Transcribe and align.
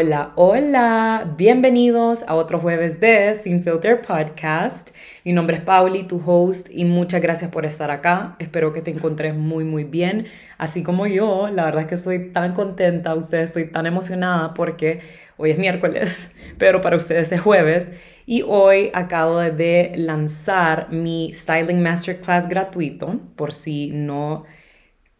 Hola, 0.00 0.30
hola, 0.36 1.34
bienvenidos 1.36 2.22
a 2.28 2.36
otro 2.36 2.60
jueves 2.60 3.00
de 3.00 3.34
Sin 3.34 3.64
Filter 3.64 4.00
Podcast. 4.00 4.90
Mi 5.24 5.32
nombre 5.32 5.56
es 5.56 5.62
Pauli, 5.62 6.04
tu 6.04 6.22
host, 6.24 6.68
y 6.70 6.84
muchas 6.84 7.20
gracias 7.20 7.50
por 7.50 7.66
estar 7.66 7.90
acá. 7.90 8.36
Espero 8.38 8.72
que 8.72 8.80
te 8.80 8.92
encontres 8.92 9.34
muy, 9.34 9.64
muy 9.64 9.82
bien, 9.82 10.28
así 10.56 10.84
como 10.84 11.08
yo. 11.08 11.48
La 11.48 11.64
verdad 11.64 11.82
es 11.82 11.88
que 11.88 11.94
estoy 11.96 12.30
tan 12.30 12.54
contenta, 12.54 13.16
ustedes 13.16 13.46
estoy 13.46 13.72
tan 13.72 13.86
emocionada 13.86 14.54
porque 14.54 15.00
hoy 15.36 15.50
es 15.50 15.58
miércoles, 15.58 16.36
pero 16.58 16.80
para 16.80 16.96
ustedes 16.96 17.32
es 17.32 17.40
jueves. 17.40 17.90
Y 18.24 18.42
hoy 18.42 18.92
acabo 18.94 19.38
de 19.40 19.94
lanzar 19.96 20.92
mi 20.92 21.34
Styling 21.34 21.82
Masterclass 21.82 22.48
gratuito, 22.48 23.18
por 23.34 23.52
si 23.52 23.90
no 23.90 24.44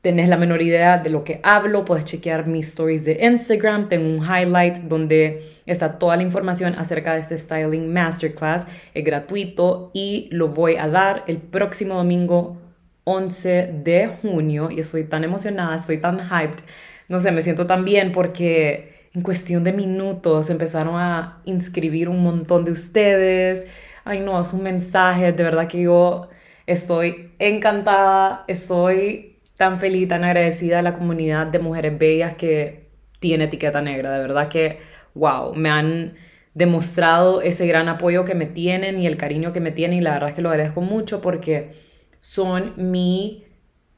tenés 0.08 0.30
la 0.30 0.38
menor 0.38 0.62
idea 0.62 0.96
de 0.96 1.10
lo 1.10 1.22
que 1.22 1.38
hablo, 1.42 1.84
puedes 1.84 2.06
chequear 2.06 2.46
mis 2.46 2.68
stories 2.68 3.04
de 3.04 3.18
Instagram, 3.26 3.90
tengo 3.90 4.08
un 4.08 4.24
highlight 4.24 4.78
donde 4.84 5.58
está 5.66 5.98
toda 5.98 6.16
la 6.16 6.22
información 6.22 6.74
acerca 6.78 7.12
de 7.12 7.20
este 7.20 7.36
Styling 7.36 7.92
Masterclass, 7.92 8.68
es 8.94 9.04
gratuito 9.04 9.90
y 9.92 10.30
lo 10.30 10.48
voy 10.48 10.76
a 10.76 10.88
dar 10.88 11.24
el 11.26 11.36
próximo 11.36 11.96
domingo 11.96 12.56
11 13.04 13.70
de 13.84 14.08
junio 14.22 14.70
y 14.70 14.80
estoy 14.80 15.04
tan 15.04 15.24
emocionada, 15.24 15.76
estoy 15.76 15.98
tan 15.98 16.20
hyped, 16.20 16.64
no 17.08 17.20
sé, 17.20 17.30
me 17.30 17.42
siento 17.42 17.66
tan 17.66 17.84
bien 17.84 18.10
porque 18.10 19.10
en 19.12 19.20
cuestión 19.20 19.62
de 19.62 19.74
minutos 19.74 20.48
empezaron 20.48 20.94
a 20.96 21.42
inscribir 21.44 22.08
un 22.08 22.22
montón 22.22 22.64
de 22.64 22.70
ustedes, 22.70 23.66
ay 24.06 24.20
no, 24.20 24.40
es 24.40 24.54
un 24.54 24.62
mensaje, 24.62 25.32
de 25.32 25.42
verdad 25.44 25.68
que 25.68 25.82
yo 25.82 26.30
estoy 26.64 27.32
encantada, 27.38 28.46
estoy 28.48 29.37
tan 29.58 29.80
feliz, 29.80 30.08
tan 30.08 30.24
agradecida 30.24 30.78
a 30.78 30.82
la 30.82 30.94
comunidad 30.94 31.48
de 31.48 31.58
mujeres 31.58 31.98
bellas 31.98 32.36
que 32.36 32.88
tiene 33.18 33.44
etiqueta 33.44 33.82
negra. 33.82 34.12
De 34.12 34.20
verdad 34.20 34.48
que, 34.48 34.78
wow, 35.14 35.52
me 35.54 35.68
han 35.68 36.14
demostrado 36.54 37.42
ese 37.42 37.66
gran 37.66 37.88
apoyo 37.88 38.24
que 38.24 38.36
me 38.36 38.46
tienen 38.46 39.00
y 39.00 39.06
el 39.08 39.16
cariño 39.16 39.52
que 39.52 39.60
me 39.60 39.72
tienen 39.72 39.98
y 39.98 40.00
la 40.00 40.12
verdad 40.12 40.30
es 40.30 40.34
que 40.36 40.42
lo 40.42 40.50
agradezco 40.50 40.80
mucho 40.80 41.20
porque 41.20 41.72
son 42.20 42.72
mi 42.76 43.44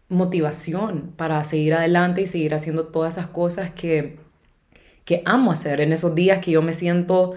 motivación 0.08 1.12
para 1.16 1.44
seguir 1.44 1.74
adelante 1.74 2.22
y 2.22 2.26
seguir 2.26 2.54
haciendo 2.54 2.86
todas 2.86 3.18
esas 3.18 3.28
cosas 3.28 3.70
que, 3.70 4.18
que 5.04 5.22
amo 5.26 5.52
hacer 5.52 5.82
en 5.82 5.92
esos 5.92 6.14
días 6.14 6.38
que 6.38 6.52
yo 6.52 6.62
me 6.62 6.72
siento 6.72 7.34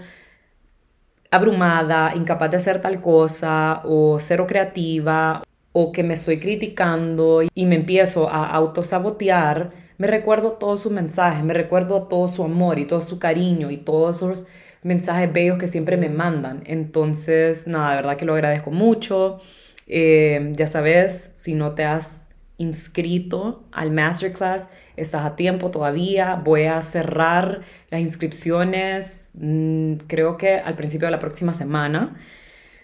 abrumada, 1.30 2.14
incapaz 2.16 2.50
de 2.50 2.56
hacer 2.56 2.80
tal 2.80 3.02
cosa 3.02 3.82
o 3.84 4.18
cero 4.18 4.46
creativa 4.46 5.42
o 5.76 5.90
que 5.92 6.04
me 6.04 6.14
estoy 6.14 6.38
criticando 6.38 7.42
y 7.42 7.66
me 7.66 7.74
empiezo 7.74 8.30
a 8.30 8.46
autosabotear, 8.46 9.72
me 9.98 10.06
recuerdo 10.06 10.52
todos 10.52 10.82
sus 10.82 10.92
mensajes, 10.92 11.44
me 11.44 11.52
recuerdo 11.52 12.04
todo 12.04 12.28
su 12.28 12.44
amor 12.44 12.78
y 12.78 12.86
todo 12.86 13.00
su 13.00 13.18
cariño 13.18 13.72
y 13.72 13.78
todos 13.78 14.16
esos 14.16 14.46
mensajes 14.84 15.32
bellos 15.32 15.58
que 15.58 15.66
siempre 15.66 15.96
me 15.96 16.08
mandan. 16.08 16.62
Entonces, 16.66 17.66
nada, 17.66 17.90
de 17.90 17.96
verdad 17.96 18.16
que 18.16 18.24
lo 18.24 18.34
agradezco 18.34 18.70
mucho. 18.70 19.40
Eh, 19.88 20.52
ya 20.54 20.68
sabes, 20.68 21.32
si 21.34 21.54
no 21.54 21.74
te 21.74 21.84
has 21.84 22.28
inscrito 22.56 23.64
al 23.72 23.90
masterclass, 23.90 24.68
estás 24.96 25.24
a 25.24 25.34
tiempo 25.34 25.72
todavía. 25.72 26.36
Voy 26.36 26.64
a 26.64 26.82
cerrar 26.82 27.62
las 27.90 28.00
inscripciones, 28.00 29.30
mm, 29.34 29.94
creo 30.06 30.36
que 30.36 30.58
al 30.58 30.76
principio 30.76 31.08
de 31.08 31.12
la 31.12 31.18
próxima 31.18 31.52
semana. 31.52 32.16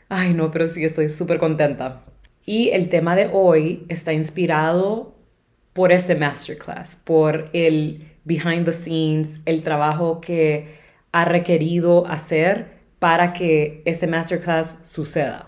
Ay, 0.09 0.35
no, 0.35 0.51
pero 0.51 0.69
sí, 0.69 0.85
estoy 0.85 1.09
súper 1.09 1.39
contenta. 1.39 2.03
Y 2.45 2.71
el 2.71 2.89
tema 2.89 3.17
de 3.17 3.31
hoy 3.33 3.85
está 3.89 4.13
inspirado 4.13 5.15
por 5.73 5.93
este 5.93 6.15
masterclass, 6.15 6.97
por 6.97 7.49
el 7.53 8.09
behind 8.25 8.65
the 8.65 8.73
scenes, 8.73 9.41
el 9.45 9.63
trabajo 9.63 10.21
que 10.21 10.79
ha 11.13 11.25
requerido 11.25 12.07
hacer 12.07 12.81
para 12.99 13.33
que 13.33 13.83
este 13.85 14.07
masterclass 14.07 14.79
suceda. 14.83 15.47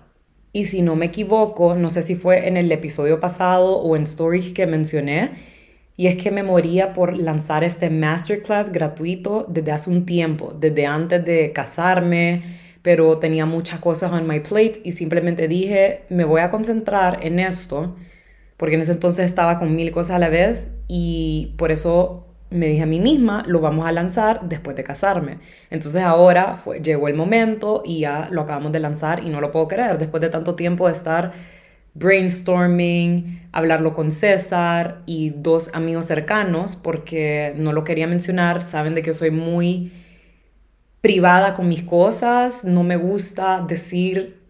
Y 0.52 0.66
si 0.66 0.82
no 0.82 0.96
me 0.96 1.06
equivoco, 1.06 1.74
no 1.74 1.90
sé 1.90 2.02
si 2.02 2.14
fue 2.14 2.46
en 2.46 2.56
el 2.56 2.70
episodio 2.70 3.20
pasado 3.20 3.78
o 3.78 3.96
en 3.96 4.02
stories 4.02 4.52
que 4.52 4.66
mencioné, 4.66 5.50
y 5.96 6.06
es 6.06 6.16
que 6.16 6.30
me 6.30 6.42
moría 6.42 6.94
por 6.94 7.16
lanzar 7.16 7.64
este 7.64 7.90
masterclass 7.90 8.72
gratuito 8.72 9.46
desde 9.48 9.72
hace 9.72 9.90
un 9.90 10.04
tiempo, 10.06 10.54
desde 10.58 10.86
antes 10.86 11.24
de 11.24 11.52
casarme, 11.52 12.42
pero 12.82 13.18
tenía 13.18 13.46
muchas 13.46 13.80
cosas 13.80 14.12
on 14.12 14.26
my 14.26 14.40
plate 14.40 14.80
y 14.84 14.92
simplemente 14.92 15.48
dije, 15.48 16.02
me 16.10 16.24
voy 16.24 16.40
a 16.40 16.50
concentrar 16.50 17.18
en 17.22 17.38
esto, 17.38 17.96
porque 18.56 18.74
en 18.74 18.82
ese 18.82 18.92
entonces 18.92 19.24
estaba 19.24 19.58
con 19.58 19.74
mil 19.74 19.90
cosas 19.92 20.16
a 20.16 20.18
la 20.18 20.28
vez 20.28 20.76
y 20.88 21.54
por 21.56 21.70
eso 21.70 22.26
me 22.50 22.66
dije 22.66 22.82
a 22.82 22.86
mí 22.86 23.00
misma, 23.00 23.44
lo 23.46 23.60
vamos 23.60 23.86
a 23.86 23.92
lanzar 23.92 24.48
después 24.48 24.76
de 24.76 24.84
casarme. 24.84 25.38
Entonces 25.70 26.02
ahora 26.02 26.56
fue, 26.56 26.80
llegó 26.80 27.08
el 27.08 27.14
momento 27.14 27.82
y 27.84 28.00
ya 28.00 28.28
lo 28.30 28.42
acabamos 28.42 28.72
de 28.72 28.80
lanzar 28.80 29.24
y 29.24 29.30
no 29.30 29.40
lo 29.40 29.52
puedo 29.52 29.68
creer, 29.68 29.98
después 29.98 30.20
de 30.20 30.28
tanto 30.28 30.54
tiempo 30.54 30.86
de 30.86 30.92
estar 30.92 31.32
brainstorming, 31.94 33.48
hablarlo 33.52 33.94
con 33.94 34.12
César 34.12 35.02
y 35.06 35.30
dos 35.30 35.70
amigos 35.74 36.06
cercanos, 36.06 36.76
porque 36.76 37.54
no 37.56 37.72
lo 37.72 37.84
quería 37.84 38.06
mencionar, 38.06 38.62
saben 38.62 38.94
de 38.94 39.02
que 39.02 39.08
yo 39.08 39.14
soy 39.14 39.30
muy 39.30 39.92
privada 41.02 41.54
con 41.54 41.68
mis 41.68 41.82
cosas, 41.82 42.64
no 42.64 42.84
me 42.84 42.96
gusta 42.96 43.60
decir 43.60 44.40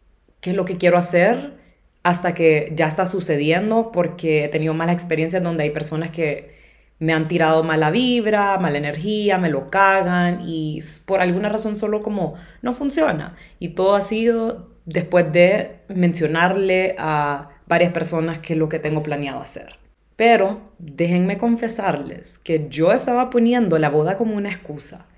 qué 0.40 0.50
es 0.50 0.56
lo 0.56 0.64
que 0.64 0.76
quiero 0.76 0.98
hacer 0.98 1.54
hasta 2.02 2.34
que 2.34 2.72
ya 2.76 2.86
está 2.86 3.06
sucediendo 3.06 3.90
porque 3.90 4.44
he 4.44 4.48
tenido 4.48 4.74
malas 4.74 4.94
experiencias 4.94 5.42
donde 5.42 5.64
hay 5.64 5.70
personas 5.70 6.10
que 6.10 6.52
me 6.98 7.14
han 7.14 7.26
tirado 7.26 7.64
mala 7.64 7.90
vibra, 7.90 8.58
mala 8.58 8.78
energía, 8.78 9.38
me 9.38 9.48
lo 9.50 9.68
cagan 9.68 10.42
y 10.46 10.80
por 11.06 11.20
alguna 11.20 11.48
razón 11.48 11.76
solo 11.76 12.02
como 12.02 12.34
no 12.60 12.74
funciona. 12.74 13.34
Y 13.58 13.70
todo 13.70 13.96
ha 13.96 14.02
sido 14.02 14.70
después 14.84 15.32
de 15.32 15.78
mencionarle 15.88 16.94
a 16.98 17.48
varias 17.66 17.92
personas 17.92 18.40
qué 18.40 18.52
es 18.52 18.58
lo 18.58 18.68
que 18.68 18.78
tengo 18.78 19.02
planeado 19.02 19.40
hacer. 19.40 19.76
Pero 20.16 20.72
déjenme 20.78 21.38
confesarles 21.38 22.38
que 22.38 22.68
yo 22.68 22.92
estaba 22.92 23.30
poniendo 23.30 23.78
la 23.78 23.88
boda 23.88 24.16
como 24.16 24.36
una 24.36 24.50
excusa 24.50 25.08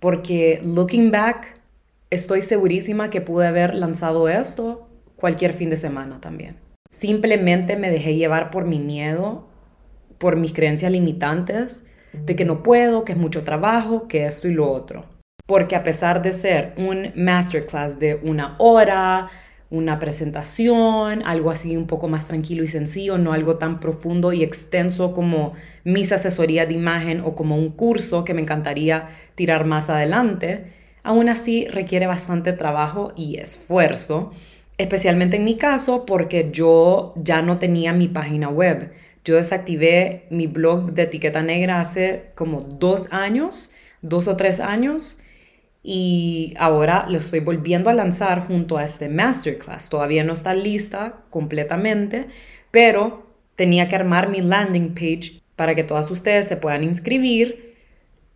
porque 0.00 0.60
looking 0.62 1.10
back, 1.10 1.60
estoy 2.10 2.42
segurísima 2.42 3.10
que 3.10 3.20
pude 3.20 3.46
haber 3.46 3.74
lanzado 3.74 4.28
esto 4.28 4.88
cualquier 5.16 5.52
fin 5.52 5.70
de 5.70 5.76
semana 5.76 6.20
también. 6.20 6.56
Simplemente 6.88 7.76
me 7.76 7.90
dejé 7.90 8.14
llevar 8.14 8.50
por 8.50 8.64
mi 8.64 8.78
miedo, 8.78 9.48
por 10.18 10.36
mis 10.36 10.52
creencias 10.52 10.90
limitantes, 10.90 11.86
de 12.12 12.36
que 12.36 12.44
no 12.44 12.62
puedo, 12.62 13.04
que 13.04 13.12
es 13.12 13.18
mucho 13.18 13.42
trabajo, 13.42 14.08
que 14.08 14.26
esto 14.26 14.48
y 14.48 14.54
lo 14.54 14.70
otro. 14.70 15.04
Porque 15.46 15.76
a 15.76 15.84
pesar 15.84 16.22
de 16.22 16.32
ser 16.32 16.74
un 16.76 17.12
masterclass 17.14 17.98
de 17.98 18.14
una 18.14 18.54
hora, 18.58 19.28
una 19.70 19.98
presentación, 19.98 21.22
algo 21.24 21.50
así 21.50 21.76
un 21.76 21.86
poco 21.86 22.08
más 22.08 22.26
tranquilo 22.26 22.64
y 22.64 22.68
sencillo, 22.68 23.18
no 23.18 23.32
algo 23.32 23.56
tan 23.56 23.80
profundo 23.80 24.32
y 24.32 24.42
extenso 24.42 25.14
como 25.14 25.52
mis 25.88 26.12
asesorías 26.12 26.68
de 26.68 26.74
imagen 26.74 27.22
o 27.24 27.34
como 27.34 27.56
un 27.56 27.70
curso 27.70 28.22
que 28.22 28.34
me 28.34 28.42
encantaría 28.42 29.08
tirar 29.34 29.64
más 29.64 29.88
adelante, 29.88 30.72
aún 31.02 31.30
así 31.30 31.66
requiere 31.66 32.06
bastante 32.06 32.52
trabajo 32.52 33.14
y 33.16 33.38
esfuerzo, 33.38 34.32
especialmente 34.76 35.38
en 35.38 35.44
mi 35.44 35.56
caso 35.56 36.04
porque 36.04 36.50
yo 36.52 37.14
ya 37.16 37.40
no 37.40 37.58
tenía 37.58 37.94
mi 37.94 38.06
página 38.06 38.50
web. 38.50 38.92
Yo 39.24 39.36
desactivé 39.36 40.26
mi 40.28 40.46
blog 40.46 40.92
de 40.92 41.04
etiqueta 41.04 41.42
negra 41.42 41.80
hace 41.80 42.32
como 42.34 42.60
dos 42.60 43.10
años, 43.10 43.72
dos 44.02 44.28
o 44.28 44.36
tres 44.36 44.60
años, 44.60 45.22
y 45.82 46.52
ahora 46.58 47.06
lo 47.08 47.16
estoy 47.16 47.40
volviendo 47.40 47.88
a 47.88 47.94
lanzar 47.94 48.46
junto 48.46 48.76
a 48.76 48.84
este 48.84 49.08
masterclass. 49.08 49.88
Todavía 49.88 50.22
no 50.22 50.34
está 50.34 50.52
lista 50.52 51.22
completamente, 51.30 52.26
pero 52.70 53.26
tenía 53.56 53.88
que 53.88 53.96
armar 53.96 54.28
mi 54.28 54.42
landing 54.42 54.92
page 54.94 55.40
para 55.58 55.74
que 55.74 55.84
todas 55.84 56.10
ustedes 56.10 56.48
se 56.48 56.56
puedan 56.56 56.84
inscribir 56.84 57.74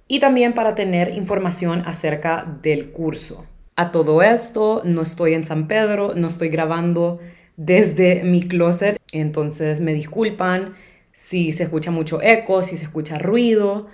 y 0.09 0.21
también 0.21 0.53
para 0.53 0.75
tener 0.75 1.17
información 1.17 1.83
acerca 1.87 2.59
del 2.61 2.91
curso. 2.91 3.47
A 3.77 3.93
todo 3.93 4.21
esto, 4.21 4.83
no 4.85 5.01
estoy 5.01 5.33
en 5.33 5.47
San 5.47 5.69
Pedro, 5.69 6.13
no 6.15 6.27
estoy 6.27 6.51
grabando 6.51 7.21
desde 7.57 8.25
mi 8.25 8.43
closet, 8.43 8.99
entonces 9.13 9.81
me 9.81 9.95
disculpan 9.95 10.75
si 11.13 11.53
se 11.53 11.63
escucha 11.63 11.91
mucho 11.91 12.21
eco, 12.21 12.63
si 12.63 12.77
se 12.77 12.85
escucha 12.85 13.19
ruido, 13.19 13.89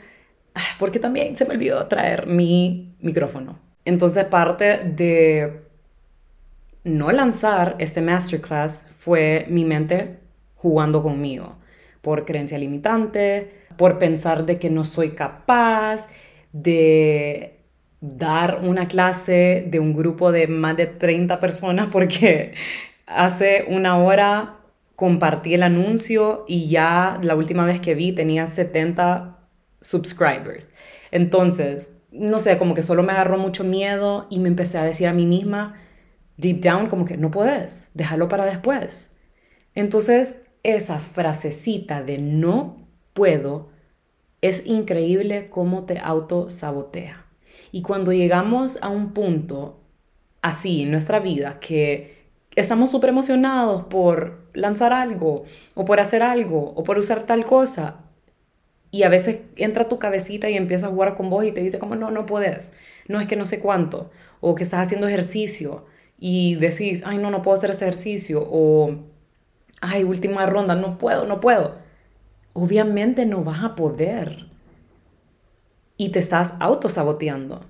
Ah, 0.59 0.75
porque 0.81 0.99
también 0.99 1.37
se 1.37 1.45
me 1.45 1.55
olvidó 1.55 1.87
traer 1.87 2.27
mi 2.27 2.97
micrófono. 3.01 3.61
Entonces 3.85 4.25
parte 4.25 4.79
de 4.83 5.63
no 6.83 7.13
lanzar 7.13 7.77
este 7.79 8.01
masterclass 8.01 8.85
fue 8.97 9.47
mi 9.49 9.65
mente 9.65 10.19
jugando 10.57 11.01
conmigo 11.01 11.58
por 12.09 12.25
creencia 12.25 12.57
limitante, 12.57 13.51
por 13.77 13.99
pensar 13.99 14.47
de 14.47 14.59
que 14.59 14.71
no 14.71 14.83
soy 14.83 15.11
capaz 15.11 16.09
de 16.55 17.61
dar 18.01 18.61
una 18.63 18.89
clase 18.89 19.67
de 19.69 19.79
un 19.79 19.93
grupo 19.93 20.33
de 20.33 20.47
más 20.47 20.75
de 20.79 20.87
30 20.87 21.39
personas 21.39 21.89
porque 21.93 22.55
hace 23.07 23.67
una 23.69 23.99
hora 23.99 24.57
compartí 24.97 25.53
el 25.53 25.63
anuncio 25.63 26.47
y 26.49 26.71
ya 26.71 27.21
la 27.23 27.35
última 27.35 27.67
vez 27.67 27.79
que 27.79 27.95
vi 27.95 28.13
tenía 28.13 28.47
70 28.47 29.41
subscribers. 29.83 30.73
Entonces, 31.11 31.93
no 32.11 32.41
sé, 32.41 32.57
como 32.57 32.73
que 32.73 32.83
solo 32.83 33.03
me 33.03 33.13
agarró 33.13 33.37
mucho 33.37 33.65
miedo 33.65 34.29
y 34.31 34.39
me 34.39 34.49
empecé 34.49 34.79
a 34.79 34.83
decir 34.83 35.09
a 35.09 35.13
mí 35.13 35.27
misma, 35.27 35.75
deep 36.39 36.63
down, 36.63 36.87
como 36.87 37.05
que 37.05 37.19
no 37.19 37.31
puedes, 37.31 37.91
déjalo 37.93 38.31
para 38.31 38.47
después. 38.47 39.21
Entonces, 39.75 40.48
esa 40.63 41.01
frasecita 41.01 42.03
de 42.03 42.19
no 42.19 42.87
puedo 43.13 43.69
es 44.41 44.67
increíble 44.67 45.49
cómo 45.51 45.85
te 45.85 45.99
autosabotea. 45.99 47.27
Y 47.73 47.83
cuando 47.83 48.13
llegamos 48.13 48.79
a 48.81 48.89
un 48.89 49.13
punto 49.13 49.81
así 50.43 50.83
en 50.83 50.91
nuestra 50.91 51.21
vida 51.21 51.59
que 51.61 52.19
estamos 52.57 52.91
súper 52.91 53.11
emocionados 53.11 53.85
por 53.85 54.47
lanzar 54.55 54.93
algo 54.93 55.45
o 55.75 55.85
por 55.85 56.01
hacer 56.01 56.23
algo 56.23 56.73
o 56.75 56.83
por 56.83 56.99
usar 56.99 57.25
tal 57.25 57.45
cosa 57.45 58.05
y 58.91 59.03
a 59.03 59.09
veces 59.09 59.41
entra 59.57 59.89
tu 59.89 59.99
cabecita 59.99 60.49
y 60.49 60.57
empieza 60.57 60.87
a 60.87 60.91
jugar 60.91 61.15
con 61.15 61.29
vos 61.29 61.45
y 61.45 61.53
te 61.53 61.63
dice 61.63 61.79
como 61.79 61.95
no, 61.95 62.11
no 62.11 62.27
puedes, 62.27 62.75
no 63.07 63.21
es 63.21 63.27
que 63.27 63.37
no 63.37 63.45
sé 63.45 63.61
cuánto 63.61 64.11
o 64.41 64.55
que 64.55 64.65
estás 64.65 64.87
haciendo 64.87 65.09
ejercicio 65.09 65.87
y 66.19 66.55
decís, 66.57 67.03
ay 67.05 67.19
no, 67.19 67.31
no 67.31 67.43
puedo 67.43 67.57
hacer 67.57 67.71
ese 67.71 67.85
ejercicio 67.85 68.47
o 68.49 69.05
ay, 69.81 70.05
última 70.05 70.47
ronda, 70.47 70.75
no 70.75 70.99
puedo, 70.99 71.25
no 71.27 71.41
puedo. 71.41 71.77
Obviamente 72.53 73.27
no 73.27 73.45
vas 73.45 73.63
a 73.63 73.75
poder 73.75 74.47
y 75.97 76.11
te 76.11 76.19
estás 76.19 76.55
autosaboteando. 76.61 77.65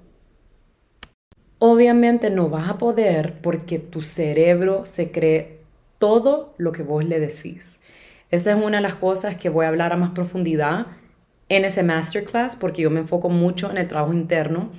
Obviamente 1.58 2.30
no 2.30 2.48
vas 2.48 2.68
a 2.68 2.78
poder 2.78 3.40
porque 3.42 3.78
tu 3.78 4.02
cerebro 4.02 4.86
se 4.86 5.10
cree 5.10 5.60
todo 5.98 6.54
lo 6.56 6.72
que 6.72 6.82
vos 6.82 7.04
le 7.04 7.18
decís. 7.18 7.82
Esa 8.30 8.52
es 8.52 8.62
una 8.62 8.76
de 8.76 8.82
las 8.82 8.94
cosas 8.94 9.36
que 9.36 9.48
voy 9.48 9.64
a 9.64 9.68
hablar 9.68 9.92
a 9.92 9.96
más 9.96 10.10
profundidad 10.10 10.86
en 11.48 11.64
ese 11.64 11.82
masterclass 11.82 12.54
porque 12.54 12.82
yo 12.82 12.90
me 12.90 13.00
enfoco 13.00 13.28
mucho 13.28 13.70
en 13.70 13.78
el 13.78 13.88
trabajo 13.88 14.12
interno 14.12 14.70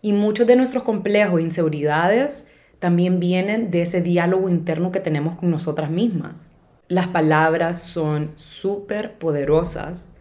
y 0.00 0.12
muchos 0.12 0.46
de 0.46 0.56
nuestros 0.56 0.84
complejos 0.84 1.40
e 1.40 1.44
inseguridades 1.44 2.50
también 2.78 3.20
vienen 3.20 3.70
de 3.70 3.82
ese 3.82 4.00
diálogo 4.00 4.48
interno 4.48 4.92
que 4.92 5.00
tenemos 5.00 5.36
con 5.36 5.50
nosotras 5.50 5.90
mismas. 5.90 6.58
Las 6.88 7.06
palabras 7.06 7.80
son 7.80 8.32
súper 8.34 9.18
poderosas 9.18 10.20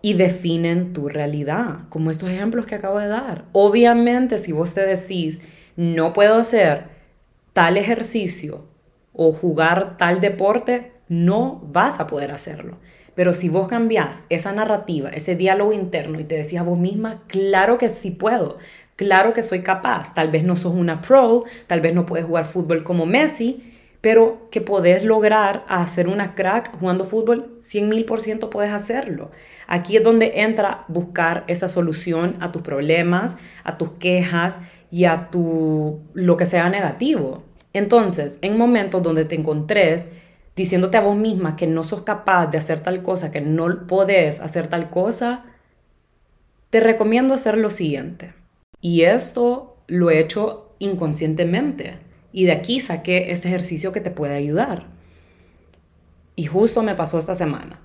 y 0.00 0.14
definen 0.14 0.92
tu 0.92 1.08
realidad, 1.08 1.88
como 1.88 2.10
estos 2.10 2.30
ejemplos 2.30 2.66
que 2.66 2.76
acabo 2.76 2.98
de 2.98 3.08
dar. 3.08 3.46
Obviamente, 3.52 4.38
si 4.38 4.52
vos 4.52 4.74
te 4.74 4.86
decís, 4.86 5.42
no 5.76 6.12
puedo 6.12 6.36
hacer 6.36 6.84
tal 7.52 7.76
ejercicio 7.76 8.66
o 9.12 9.32
jugar 9.32 9.96
tal 9.96 10.20
deporte, 10.20 10.92
no 11.08 11.60
vas 11.72 11.98
a 11.98 12.06
poder 12.06 12.30
hacerlo. 12.30 12.78
Pero 13.14 13.34
si 13.34 13.48
vos 13.48 13.66
cambiás 13.66 14.24
esa 14.30 14.52
narrativa, 14.52 15.10
ese 15.10 15.34
diálogo 15.34 15.72
interno 15.72 16.20
y 16.20 16.24
te 16.24 16.36
decís 16.36 16.58
a 16.58 16.62
vos 16.62 16.78
misma, 16.78 17.24
claro 17.26 17.78
que 17.78 17.88
sí 17.88 18.12
puedo, 18.12 18.58
claro 18.94 19.32
que 19.32 19.42
soy 19.42 19.60
capaz, 19.60 20.14
tal 20.14 20.30
vez 20.30 20.44
no 20.44 20.54
sos 20.54 20.74
una 20.74 21.00
pro, 21.00 21.44
tal 21.66 21.80
vez 21.80 21.94
no 21.94 22.06
puedes 22.06 22.26
jugar 22.26 22.46
fútbol 22.46 22.84
como 22.84 23.06
Messi, 23.06 23.71
pero 24.02 24.48
que 24.50 24.60
podés 24.60 25.04
lograr 25.04 25.64
hacer 25.68 26.08
una 26.08 26.34
crack 26.34 26.76
jugando 26.78 27.04
fútbol, 27.04 27.56
100 27.62 27.88
mil 27.88 28.04
por 28.04 28.20
ciento 28.20 28.50
puedes 28.50 28.72
hacerlo. 28.72 29.30
Aquí 29.68 29.96
es 29.96 30.02
donde 30.02 30.40
entra 30.42 30.84
buscar 30.88 31.44
esa 31.46 31.68
solución 31.68 32.36
a 32.40 32.50
tus 32.50 32.62
problemas, 32.62 33.38
a 33.62 33.78
tus 33.78 33.92
quejas 33.92 34.58
y 34.90 35.04
a 35.04 35.30
tu 35.30 36.00
lo 36.14 36.36
que 36.36 36.46
sea 36.46 36.68
negativo. 36.68 37.44
Entonces, 37.72 38.40
en 38.42 38.58
momentos 38.58 39.04
donde 39.04 39.24
te 39.24 39.36
encontres 39.36 40.10
diciéndote 40.56 40.96
a 40.96 41.00
vos 41.00 41.16
misma 41.16 41.54
que 41.54 41.68
no 41.68 41.84
sos 41.84 42.02
capaz 42.02 42.48
de 42.48 42.58
hacer 42.58 42.80
tal 42.80 43.02
cosa, 43.02 43.30
que 43.30 43.40
no 43.40 43.86
podés 43.86 44.40
hacer 44.40 44.66
tal 44.66 44.90
cosa, 44.90 45.44
te 46.70 46.80
recomiendo 46.80 47.34
hacer 47.34 47.56
lo 47.56 47.70
siguiente. 47.70 48.34
Y 48.80 49.02
esto 49.02 49.76
lo 49.86 50.10
he 50.10 50.18
hecho 50.18 50.74
inconscientemente 50.80 52.11
y 52.32 52.44
de 52.44 52.52
aquí 52.52 52.80
saqué 52.80 53.30
ese 53.30 53.48
ejercicio 53.48 53.92
que 53.92 54.00
te 54.00 54.10
puede 54.10 54.34
ayudar. 54.34 54.86
Y 56.34 56.46
justo 56.46 56.82
me 56.82 56.94
pasó 56.94 57.18
esta 57.18 57.34
semana. 57.34 57.80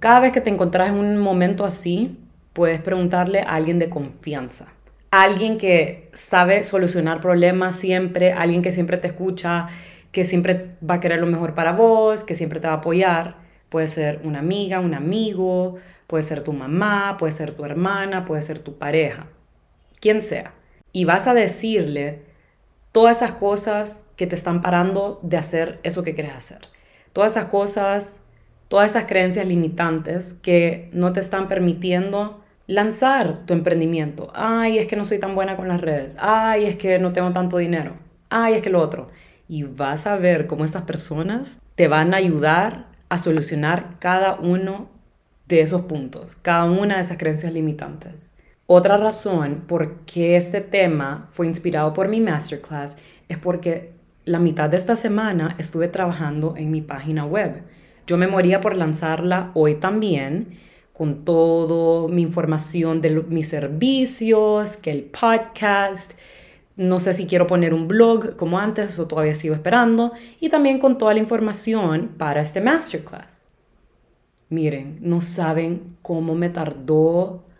Cada 0.00 0.20
vez 0.20 0.32
que 0.32 0.40
te 0.40 0.50
encontrás 0.50 0.90
en 0.90 0.96
un 0.96 1.18
momento 1.18 1.64
así, 1.64 2.18
puedes 2.52 2.80
preguntarle 2.80 3.40
a 3.40 3.54
alguien 3.54 3.78
de 3.78 3.88
confianza. 3.88 4.72
Alguien 5.12 5.58
que 5.58 6.10
sabe 6.12 6.64
solucionar 6.64 7.20
problemas 7.20 7.76
siempre, 7.76 8.32
alguien 8.32 8.62
que 8.62 8.72
siempre 8.72 8.96
te 8.96 9.06
escucha, 9.06 9.68
que 10.10 10.24
siempre 10.24 10.76
va 10.88 10.94
a 10.94 11.00
querer 11.00 11.20
lo 11.20 11.26
mejor 11.26 11.54
para 11.54 11.72
vos, 11.72 12.24
que 12.24 12.34
siempre 12.34 12.60
te 12.60 12.66
va 12.66 12.74
a 12.74 12.76
apoyar. 12.78 13.36
Puede 13.68 13.88
ser 13.88 14.20
una 14.24 14.40
amiga, 14.40 14.80
un 14.80 14.94
amigo, 14.94 15.76
puede 16.06 16.24
ser 16.24 16.42
tu 16.42 16.52
mamá, 16.52 17.16
puede 17.18 17.32
ser 17.32 17.52
tu 17.52 17.64
hermana, 17.64 18.24
puede 18.24 18.42
ser 18.42 18.58
tu 18.58 18.78
pareja, 18.78 19.28
quien 20.00 20.20
sea. 20.20 20.54
Y 20.92 21.04
vas 21.04 21.26
a 21.26 21.34
decirle 21.34 22.31
todas 22.92 23.16
esas 23.18 23.32
cosas 23.32 24.04
que 24.16 24.26
te 24.26 24.34
están 24.34 24.60
parando 24.60 25.18
de 25.22 25.38
hacer 25.38 25.80
eso 25.82 26.04
que 26.04 26.14
quieres 26.14 26.34
hacer. 26.34 26.58
Todas 27.12 27.32
esas 27.32 27.46
cosas, 27.46 28.24
todas 28.68 28.90
esas 28.90 29.04
creencias 29.04 29.46
limitantes 29.46 30.34
que 30.34 30.90
no 30.92 31.12
te 31.12 31.20
están 31.20 31.48
permitiendo 31.48 32.42
lanzar 32.66 33.44
tu 33.46 33.54
emprendimiento. 33.54 34.30
Ay, 34.34 34.78
es 34.78 34.86
que 34.86 34.96
no 34.96 35.04
soy 35.04 35.18
tan 35.18 35.34
buena 35.34 35.56
con 35.56 35.68
las 35.68 35.80
redes. 35.80 36.16
Ay, 36.20 36.66
es 36.66 36.76
que 36.76 36.98
no 36.98 37.12
tengo 37.12 37.32
tanto 37.32 37.58
dinero. 37.58 37.96
Ay, 38.28 38.54
es 38.54 38.62
que 38.62 38.70
lo 38.70 38.80
otro. 38.80 39.08
Y 39.48 39.64
vas 39.64 40.06
a 40.06 40.16
ver 40.16 40.46
cómo 40.46 40.64
esas 40.64 40.82
personas 40.82 41.60
te 41.74 41.88
van 41.88 42.14
a 42.14 42.18
ayudar 42.18 42.86
a 43.08 43.18
solucionar 43.18 43.98
cada 43.98 44.36
uno 44.36 44.88
de 45.46 45.60
esos 45.60 45.82
puntos, 45.82 46.36
cada 46.36 46.64
una 46.64 46.94
de 46.94 47.02
esas 47.02 47.18
creencias 47.18 47.52
limitantes. 47.52 48.34
Otra 48.74 48.96
razón 48.96 49.64
por 49.68 49.96
qué 50.06 50.34
este 50.34 50.62
tema 50.62 51.28
fue 51.30 51.46
inspirado 51.46 51.92
por 51.92 52.08
mi 52.08 52.22
masterclass 52.22 52.96
es 53.28 53.36
porque 53.36 53.92
la 54.24 54.38
mitad 54.38 54.70
de 54.70 54.78
esta 54.78 54.96
semana 54.96 55.56
estuve 55.58 55.88
trabajando 55.88 56.54
en 56.56 56.70
mi 56.70 56.80
página 56.80 57.26
web. 57.26 57.64
Yo 58.06 58.16
me 58.16 58.28
moría 58.28 58.62
por 58.62 58.74
lanzarla 58.74 59.50
hoy 59.52 59.74
también, 59.74 60.58
con 60.94 61.26
toda 61.26 62.08
mi 62.08 62.22
información 62.22 63.02
de 63.02 63.10
mis 63.28 63.48
servicios, 63.48 64.78
que 64.78 64.90
el 64.90 65.02
podcast, 65.02 66.12
no 66.74 66.98
sé 66.98 67.12
si 67.12 67.26
quiero 67.26 67.46
poner 67.46 67.74
un 67.74 67.88
blog 67.88 68.36
como 68.36 68.58
antes 68.58 68.98
o 68.98 69.06
todavía 69.06 69.34
sigo 69.34 69.54
esperando, 69.54 70.14
y 70.40 70.48
también 70.48 70.78
con 70.78 70.96
toda 70.96 71.12
la 71.12 71.20
información 71.20 72.12
para 72.16 72.40
este 72.40 72.62
masterclass. 72.62 73.48
Miren, 74.48 74.96
no 75.02 75.20
saben 75.20 75.98
cómo 76.00 76.34
me 76.34 76.48
tardó 76.48 77.51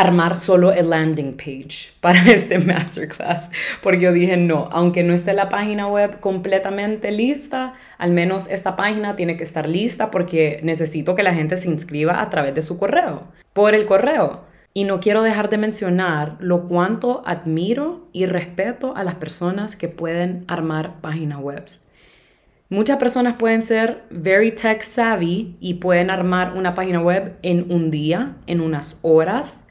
armar 0.00 0.34
solo 0.34 0.72
el 0.72 0.90
landing 0.90 1.36
page 1.36 1.92
para 2.00 2.20
este 2.30 2.58
masterclass, 2.58 3.50
porque 3.82 4.00
yo 4.00 4.12
dije, 4.12 4.36
no, 4.36 4.68
aunque 4.72 5.02
no 5.02 5.12
esté 5.12 5.32
la 5.32 5.48
página 5.48 5.86
web 5.86 6.20
completamente 6.20 7.10
lista, 7.10 7.74
al 7.98 8.12
menos 8.12 8.48
esta 8.48 8.76
página 8.76 9.16
tiene 9.16 9.36
que 9.36 9.44
estar 9.44 9.68
lista 9.68 10.10
porque 10.10 10.60
necesito 10.62 11.14
que 11.14 11.22
la 11.22 11.34
gente 11.34 11.56
se 11.56 11.68
inscriba 11.68 12.20
a 12.20 12.30
través 12.30 12.54
de 12.54 12.62
su 12.62 12.78
correo, 12.78 13.24
por 13.52 13.74
el 13.74 13.86
correo. 13.86 14.48
Y 14.72 14.84
no 14.84 15.00
quiero 15.00 15.22
dejar 15.22 15.48
de 15.48 15.58
mencionar 15.58 16.36
lo 16.38 16.68
cuanto 16.68 17.22
admiro 17.26 18.08
y 18.12 18.26
respeto 18.26 18.94
a 18.96 19.02
las 19.02 19.16
personas 19.16 19.74
que 19.74 19.88
pueden 19.88 20.44
armar 20.46 21.00
páginas 21.00 21.40
web. 21.40 21.64
Muchas 22.68 22.98
personas 22.98 23.34
pueden 23.34 23.62
ser 23.62 24.04
very 24.10 24.52
tech 24.52 24.82
savvy 24.82 25.56
y 25.58 25.74
pueden 25.74 26.08
armar 26.08 26.56
una 26.56 26.76
página 26.76 27.00
web 27.00 27.36
en 27.42 27.72
un 27.72 27.90
día, 27.90 28.36
en 28.46 28.60
unas 28.60 29.00
horas, 29.02 29.69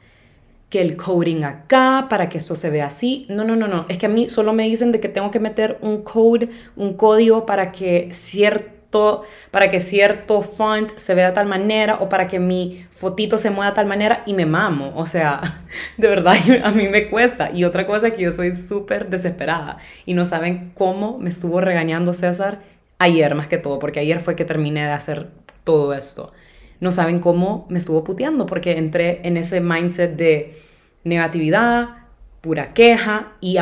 que 0.70 0.80
el 0.80 0.96
coding 0.96 1.42
acá 1.42 2.06
para 2.08 2.28
que 2.28 2.38
esto 2.38 2.54
se 2.54 2.70
vea 2.70 2.86
así. 2.86 3.26
No, 3.28 3.44
no, 3.44 3.56
no, 3.56 3.66
no. 3.66 3.86
Es 3.88 3.98
que 3.98 4.06
a 4.06 4.08
mí 4.08 4.28
solo 4.28 4.52
me 4.52 4.64
dicen 4.64 4.92
de 4.92 5.00
que 5.00 5.08
tengo 5.08 5.30
que 5.32 5.40
meter 5.40 5.78
un 5.82 6.02
code, 6.02 6.48
un 6.76 6.94
código 6.94 7.44
para 7.44 7.72
que 7.72 8.08
cierto, 8.12 9.24
para 9.50 9.68
que 9.70 9.80
cierto 9.80 10.42
font 10.42 10.96
se 10.96 11.14
vea 11.14 11.26
de 11.26 11.32
tal 11.32 11.46
manera 11.46 11.96
o 12.00 12.08
para 12.08 12.28
que 12.28 12.38
mi 12.38 12.86
fotito 12.92 13.36
se 13.36 13.50
mueva 13.50 13.72
de 13.72 13.74
tal 13.74 13.86
manera 13.86 14.22
y 14.26 14.32
me 14.32 14.46
mamo. 14.46 14.92
O 14.94 15.06
sea, 15.06 15.64
de 15.96 16.08
verdad 16.08 16.36
a 16.64 16.70
mí 16.70 16.88
me 16.88 17.10
cuesta. 17.10 17.50
Y 17.50 17.64
otra 17.64 17.84
cosa 17.84 18.08
es 18.08 18.14
que 18.14 18.22
yo 18.22 18.30
soy 18.30 18.52
súper 18.52 19.10
desesperada 19.10 19.78
y 20.06 20.14
no 20.14 20.24
saben 20.24 20.70
cómo 20.74 21.18
me 21.18 21.30
estuvo 21.30 21.60
regañando 21.60 22.14
César 22.14 22.60
ayer 22.98 23.34
más 23.34 23.48
que 23.48 23.58
todo, 23.58 23.80
porque 23.80 24.00
ayer 24.00 24.20
fue 24.20 24.36
que 24.36 24.44
terminé 24.44 24.84
de 24.84 24.92
hacer 24.92 25.30
todo 25.64 25.94
esto 25.94 26.32
no 26.80 26.90
saben 26.90 27.20
cómo 27.20 27.66
me 27.68 27.78
estuvo 27.78 28.04
puteando 28.04 28.46
porque 28.46 28.78
entré 28.78 29.20
en 29.24 29.36
ese 29.36 29.60
mindset 29.60 30.16
de 30.16 30.56
negatividad, 31.04 32.00
pura 32.40 32.72
queja 32.72 33.34
y, 33.40 33.58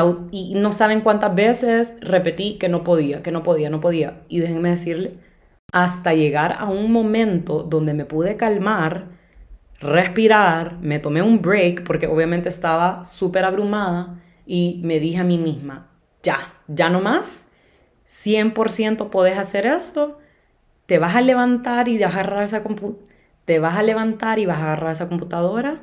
no 0.55 0.73
saben 0.73 1.01
cuántas 1.01 1.35
veces 1.35 1.97
repetí 2.01 2.59
que 2.59 2.69
no 2.69 2.85
podía, 2.85 3.23
que 3.23 3.33
no 3.33 3.43
podía, 3.43 3.71
no 3.71 3.81
podía. 3.81 4.23
Y 4.29 4.39
déjenme 4.39 4.71
decirle, 4.71 5.15
hasta 5.73 6.15
llegar 6.15 6.57
a 6.59 6.67
un 6.67 6.93
momento 6.93 7.63
donde 7.65 7.93
me 7.95 8.05
pude 8.05 8.37
calmar, 8.37 9.09
respirar, 9.81 10.79
me 10.81 10.99
tomé 10.99 11.23
un 11.23 11.43
break 11.43 11.85
porque 11.85 12.07
obviamente 12.07 12.49
estaba 12.49 13.05
súper 13.05 13.45
abrumada 13.45 14.21
y 14.47 14.81
me 14.85 15.01
dije 15.01 15.19
a 15.19 15.25
mí 15.25 15.39
misma, 15.39 15.91
ya, 16.23 16.55
ya 16.69 16.89
no 16.89 17.01
más, 17.01 17.51
100% 18.07 19.11
podés 19.11 19.37
hacer 19.39 19.67
esto 19.67 20.19
te 20.89 20.99
vas 20.99 21.15
a 21.15 21.21
levantar 21.21 21.87
y 21.89 21.99
vas 21.99 22.15
a 22.15 22.21
agarrar 22.21 22.45
esa 22.45 22.63
te 23.45 23.59
vas 23.59 23.77
a 23.77 23.83
levantar 23.83 24.39
y 24.39 24.47
vas 24.47 24.57
a 24.57 24.63
agarrar 24.63 24.93
esa 24.93 25.07
computadora 25.07 25.83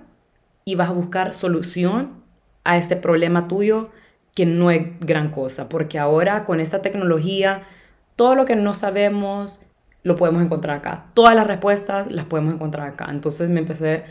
y 0.65 0.73
vas 0.73 0.89
a 0.89 0.93
buscar 0.93 1.31
solución 1.31 2.23
a 2.63 2.77
este 2.77 2.95
problema 2.95 3.47
tuyo 3.47 3.91
que 4.33 4.47
no 4.47 4.71
es 4.71 4.99
gran 4.99 5.29
cosa, 5.29 5.69
porque 5.69 5.99
ahora 5.99 6.43
con 6.43 6.59
esta 6.59 6.81
tecnología, 6.81 7.67
todo 8.15 8.33
lo 8.33 8.45
que 8.45 8.55
no 8.55 8.73
sabemos 8.73 9.61
lo 10.01 10.15
podemos 10.15 10.41
encontrar 10.41 10.77
acá. 10.77 11.05
Todas 11.13 11.35
las 11.35 11.45
respuestas 11.45 12.11
las 12.11 12.25
podemos 12.25 12.55
encontrar 12.55 12.87
acá. 12.87 13.05
Entonces 13.09 13.47
me 13.49 13.59
empecé 13.59 14.05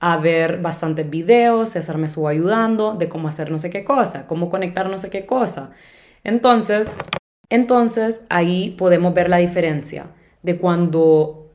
a 0.00 0.18
ver 0.18 0.60
bastantes 0.60 1.08
videos, 1.08 1.70
César 1.70 1.96
me 1.96 2.06
estuvo 2.06 2.28
ayudando 2.28 2.94
de 2.94 3.08
cómo 3.08 3.28
hacer 3.28 3.50
no 3.50 3.58
sé 3.58 3.70
qué 3.70 3.84
cosa, 3.84 4.26
cómo 4.26 4.50
conectar 4.50 4.90
no 4.90 4.98
sé 4.98 5.08
qué 5.08 5.24
cosa. 5.24 5.72
Entonces, 6.24 6.98
entonces 7.48 8.26
ahí 8.28 8.74
podemos 8.78 9.14
ver 9.14 9.30
la 9.30 9.38
diferencia 9.38 10.08
de 10.46 10.56
cuando 10.56 11.50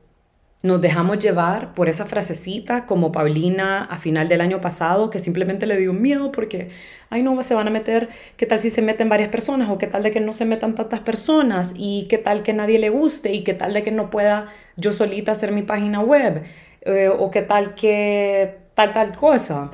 nos 0.62 0.80
dejamos 0.80 1.18
llevar 1.18 1.74
por 1.74 1.88
esa 1.88 2.04
frasecita 2.04 2.86
como 2.86 3.10
Paulina 3.10 3.84
a 3.84 3.96
final 3.96 4.28
del 4.28 4.42
año 4.42 4.60
pasado, 4.60 5.10
que 5.10 5.18
simplemente 5.18 5.66
le 5.66 5.76
dio 5.78 5.92
miedo 5.92 6.30
porque, 6.30 6.68
ay 7.10 7.22
no, 7.22 7.42
se 7.42 7.54
van 7.54 7.66
a 7.66 7.70
meter, 7.70 8.10
¿qué 8.36 8.46
tal 8.46 8.60
si 8.60 8.68
se 8.70 8.82
meten 8.82 9.08
varias 9.08 9.30
personas? 9.30 9.70
¿O 9.70 9.78
qué 9.78 9.88
tal 9.88 10.02
de 10.04 10.12
que 10.12 10.20
no 10.20 10.34
se 10.34 10.44
metan 10.44 10.74
tantas 10.74 11.00
personas? 11.00 11.74
¿Y 11.76 12.06
qué 12.08 12.18
tal 12.18 12.42
que 12.42 12.52
nadie 12.52 12.78
le 12.78 12.90
guste? 12.90 13.32
¿Y 13.32 13.42
qué 13.42 13.54
tal 13.54 13.72
de 13.72 13.82
que 13.82 13.90
no 13.90 14.10
pueda 14.10 14.48
yo 14.76 14.92
solita 14.92 15.32
hacer 15.32 15.50
mi 15.52 15.62
página 15.62 16.00
web? 16.00 16.42
Eh, 16.82 17.08
¿O 17.08 17.30
qué 17.30 17.42
tal 17.42 17.74
que 17.74 18.58
tal, 18.74 18.92
tal 18.92 19.16
cosa? 19.16 19.70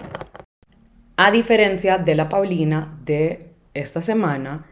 A 1.17 1.31
diferencia 1.33 1.99
de 1.99 2.15
la 2.15 2.29
Paulina 2.29 2.97
de 3.05 3.51
esta 3.75 4.01
semana, 4.01 4.65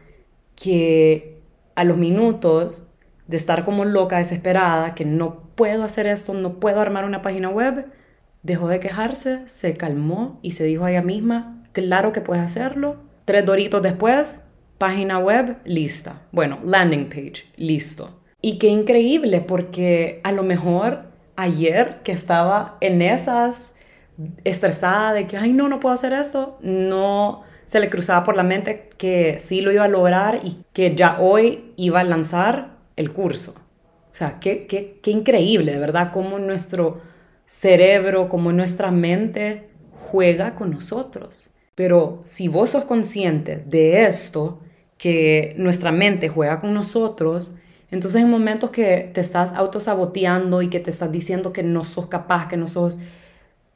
que 0.55 1.41
a 1.75 1.83
los 1.83 1.97
minutos 1.97 2.86
de 3.27 3.37
estar 3.37 3.65
como 3.65 3.85
loca, 3.85 4.17
desesperada, 4.17 4.95
que 4.95 5.05
no 5.05 5.41
puedo 5.55 5.83
hacer 5.83 6.07
esto, 6.07 6.33
no 6.33 6.59
puedo 6.59 6.81
armar 6.81 7.05
una 7.05 7.21
página 7.21 7.49
web, 7.49 7.87
dejó 8.43 8.69
de 8.69 8.79
quejarse, 8.79 9.41
se 9.47 9.75
calmó 9.75 10.39
y 10.41 10.51
se 10.51 10.63
dijo 10.63 10.85
a 10.85 10.91
ella 10.91 11.01
misma, 11.01 11.63
claro 11.73 12.13
que 12.13 12.21
puedes 12.21 12.43
hacerlo. 12.43 12.97
Tres 13.25 13.45
doritos 13.45 13.81
después, 13.81 14.49
página 14.77 15.19
web 15.19 15.57
lista. 15.65 16.21
Bueno, 16.31 16.59
landing 16.63 17.09
page, 17.09 17.51
listo. 17.57 18.21
Y 18.41 18.57
qué 18.59 18.67
increíble, 18.67 19.41
porque 19.41 20.21
a 20.23 20.31
lo 20.31 20.43
mejor 20.43 21.07
ayer 21.35 22.01
que 22.03 22.13
estaba 22.13 22.77
en 22.79 23.01
esas 23.01 23.73
estresada 24.43 25.13
de 25.13 25.27
que, 25.27 25.37
ay, 25.37 25.53
no, 25.53 25.67
no 25.69 25.79
puedo 25.79 25.93
hacer 25.93 26.13
esto, 26.13 26.57
no 26.61 27.43
se 27.65 27.79
le 27.79 27.89
cruzaba 27.89 28.23
por 28.23 28.35
la 28.35 28.43
mente 28.43 28.89
que 28.97 29.37
sí 29.39 29.61
lo 29.61 29.71
iba 29.71 29.83
a 29.83 29.89
lograr 29.89 30.39
y 30.43 30.63
que 30.73 30.95
ya 30.95 31.19
hoy 31.19 31.73
iba 31.75 31.99
a 31.99 32.03
lanzar 32.03 32.76
el 32.97 33.13
curso. 33.13 33.55
O 34.11 34.15
sea, 34.17 34.39
qué, 34.39 34.67
qué, 34.67 34.99
qué 35.01 35.11
increíble, 35.11 35.71
de 35.71 35.79
verdad, 35.79 36.11
cómo 36.11 36.39
nuestro 36.39 37.01
cerebro, 37.45 38.27
cómo 38.27 38.51
nuestra 38.51 38.91
mente 38.91 39.69
juega 40.11 40.55
con 40.55 40.71
nosotros. 40.71 41.53
Pero 41.75 42.21
si 42.25 42.47
vos 42.47 42.71
sos 42.71 42.83
consciente 42.83 43.63
de 43.65 44.05
esto, 44.05 44.59
que 44.97 45.53
nuestra 45.57 45.91
mente 45.91 46.27
juega 46.27 46.59
con 46.59 46.73
nosotros, 46.73 47.55
entonces 47.91 48.21
en 48.21 48.29
momentos 48.29 48.71
que 48.71 49.11
te 49.13 49.21
estás 49.21 49.53
autosaboteando 49.53 50.61
y 50.61 50.69
que 50.69 50.79
te 50.79 50.89
estás 50.89 51.11
diciendo 51.11 51.53
que 51.53 51.63
no 51.63 51.83
sos 51.83 52.07
capaz, 52.07 52.47
que 52.47 52.57
no 52.57 52.67
sos 52.67 52.99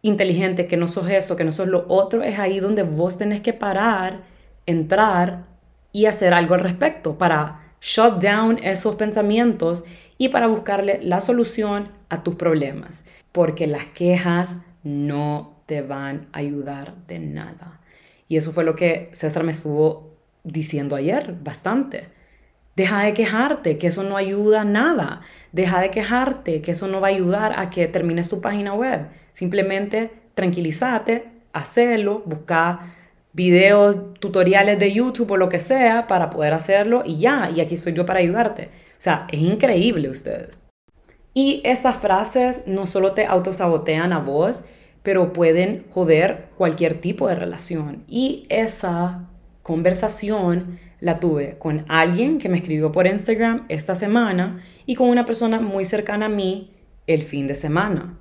inteligente, 0.02 0.68
que 0.68 0.78
no 0.78 0.88
sos 0.88 1.10
eso, 1.10 1.36
que 1.36 1.44
no 1.44 1.52
sos 1.52 1.68
lo 1.68 1.86
otro, 1.88 2.24
es 2.24 2.40
ahí 2.40 2.60
donde 2.60 2.84
vos 2.84 3.18
tenés 3.18 3.42
que 3.42 3.54
parar, 3.54 4.24
entrar 4.66 5.46
y 5.92 6.08
hacer 6.08 6.34
algo 6.34 6.56
al 6.56 6.62
respecto 6.62 7.18
para 7.18 7.61
shut 7.82 8.22
down 8.22 8.60
esos 8.64 8.96
pensamientos 8.96 9.84
y 10.18 10.30
para 10.30 10.48
buscarle 10.48 11.00
la 11.02 11.20
solución 11.20 11.90
a 12.10 12.24
tus 12.24 12.36
problemas, 12.36 13.06
porque 13.32 13.68
las 13.68 13.86
quejas 13.86 14.60
no 14.84 15.58
te 15.66 15.82
van 15.82 16.28
a 16.32 16.40
ayudar 16.40 16.96
de 17.08 17.20
nada. 17.20 17.82
Y 18.28 18.38
eso 18.38 18.52
fue 18.52 18.64
lo 18.64 18.76
que 18.76 19.10
César 19.12 19.44
me 19.44 19.52
estuvo 19.52 20.16
diciendo 20.44 20.96
ayer 20.96 21.36
bastante. 21.44 22.10
Deja 22.76 23.04
de 23.04 23.14
quejarte, 23.14 23.78
que 23.78 23.88
eso 23.88 24.04
no 24.04 24.16
ayuda 24.16 24.64
nada. 24.64 25.22
Deja 25.52 25.82
de 25.82 25.92
quejarte, 25.92 26.62
que 26.62 26.72
eso 26.72 26.88
no 26.88 27.02
va 27.02 27.08
a 27.08 27.12
ayudar 27.12 27.60
a 27.60 27.70
que 27.70 27.88
termines 27.88 28.30
tu 28.30 28.40
página 28.40 28.74
web. 28.74 29.08
Simplemente 29.34 30.12
tranquilízate, 30.36 31.30
hacelo, 31.52 32.24
busca 32.26 32.96
videos, 33.34 34.14
tutoriales 34.20 34.80
de 34.80 34.92
YouTube 34.92 35.32
o 35.32 35.38
lo 35.38 35.50
que 35.50 35.60
sea 35.60 36.08
para 36.08 36.30
poder 36.30 36.54
hacerlo 36.54 37.04
y 37.06 37.18
ya, 37.18 37.50
y 37.54 37.62
aquí 37.62 37.76
estoy 37.76 37.94
yo 37.94 38.06
para 38.06 38.20
ayudarte. 38.20 38.66
O 38.66 39.04
sea, 39.04 39.28
es 39.32 39.40
increíble 39.40 40.10
ustedes. 40.10 40.70
Y 41.34 41.62
estas 41.64 41.98
frases 41.98 42.64
no 42.66 42.86
solo 42.86 43.14
te 43.14 43.26
autosabotean 43.26 44.12
a 44.12 44.20
vos, 44.20 44.66
pero 45.04 45.34
pueden 45.34 45.86
joder 45.92 46.50
cualquier 46.58 47.00
tipo 47.00 47.28
de 47.28 47.36
relación. 47.36 48.04
Y 48.08 48.46
esa 48.50 49.30
conversación 49.64 50.80
la 51.00 51.20
tuve 51.20 51.58
con 51.58 51.86
alguien 51.88 52.38
que 52.38 52.50
me 52.50 52.58
escribió 52.58 52.92
por 52.92 53.08
Instagram 53.08 53.66
esta 53.70 53.96
semana 53.96 54.62
y 54.86 54.96
con 54.96 55.10
una 55.10 55.26
persona 55.26 55.60
muy 55.60 55.86
cercana 55.86 56.28
a 56.28 56.30
mí 56.30 56.72
el 57.08 57.24
fin 57.24 57.48
de 57.48 57.56
semana. 57.56 58.18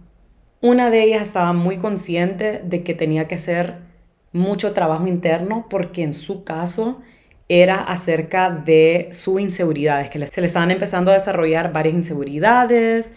Una 0.62 0.90
de 0.90 1.02
ellas 1.02 1.22
estaba 1.22 1.52
muy 1.52 1.78
consciente 1.78 2.62
de 2.64 2.82
que 2.82 2.94
tenía 2.94 3.28
que 3.28 3.38
ser 3.38 3.89
mucho 4.32 4.72
trabajo 4.72 5.06
interno 5.06 5.66
porque 5.68 6.02
en 6.02 6.14
su 6.14 6.44
caso 6.44 7.00
era 7.48 7.82
acerca 7.82 8.50
de 8.50 9.08
sus 9.10 9.40
inseguridades, 9.40 10.08
que 10.08 10.24
se 10.26 10.40
le 10.40 10.46
estaban 10.46 10.70
empezando 10.70 11.10
a 11.10 11.14
desarrollar 11.14 11.72
varias 11.72 11.96
inseguridades, 11.96 13.12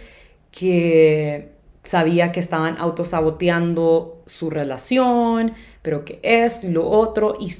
que 0.51 1.51
sabía 1.83 2.31
que 2.31 2.39
estaban 2.39 2.77
autosaboteando 2.77 4.23
su 4.25 4.49
relación, 4.49 5.53
pero 5.83 6.03
que 6.03 6.19
esto 6.23 6.67
y 6.67 6.71
lo 6.71 6.89
otro. 6.89 7.35
Y 7.39 7.53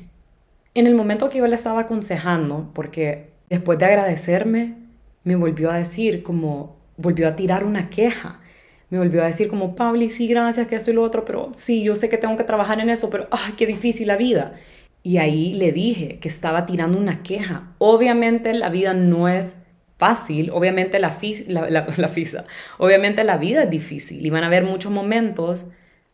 en 0.73 0.87
el 0.87 0.95
momento 0.95 1.29
que 1.29 1.37
yo 1.39 1.47
le 1.47 1.55
estaba 1.55 1.81
aconsejando, 1.81 2.71
porque 2.73 3.29
después 3.49 3.77
de 3.77 3.85
agradecerme, 3.85 4.75
me 5.23 5.35
volvió 5.35 5.69
a 5.69 5.77
decir 5.77 6.23
como, 6.23 6.75
volvió 6.97 7.27
a 7.27 7.35
tirar 7.35 7.65
una 7.65 7.89
queja 7.91 8.39
me 8.93 8.99
volvió 8.99 9.23
a 9.23 9.25
decir 9.25 9.47
como, 9.47 9.75
Pabli, 9.75 10.07
sí, 10.07 10.27
gracias, 10.27 10.67
que 10.67 10.75
esto 10.75 10.91
y 10.91 10.93
lo 10.93 11.01
otro, 11.01 11.25
pero 11.25 11.51
sí, 11.55 11.81
yo 11.83 11.95
sé 11.95 12.09
que 12.09 12.19
tengo 12.19 12.37
que 12.37 12.43
trabajar 12.43 12.79
en 12.79 12.91
eso, 12.91 13.09
pero, 13.09 13.27
ay, 13.31 13.53
qué 13.57 13.65
difícil 13.65 14.07
la 14.07 14.17
vida. 14.17 14.53
Y 15.01 15.17
ahí 15.17 15.53
le 15.55 15.71
dije 15.71 16.19
que 16.19 16.27
estaba 16.27 16.67
tirando 16.67 16.99
una 16.99 17.23
queja. 17.23 17.73
Obviamente 17.79 18.53
la 18.53 18.69
vida 18.69 18.93
no 18.93 19.27
es 19.27 19.63
fácil, 19.97 20.51
obviamente 20.51 20.99
la, 20.99 21.17
la, 21.47 21.87
la, 21.97 22.07
fisa, 22.07 22.45
obviamente 22.77 23.23
la 23.23 23.37
vida 23.37 23.63
es 23.63 23.71
difícil 23.71 24.23
y 24.23 24.29
van 24.29 24.43
a 24.43 24.47
haber 24.47 24.63
muchos 24.63 24.91
momentos, 24.91 25.65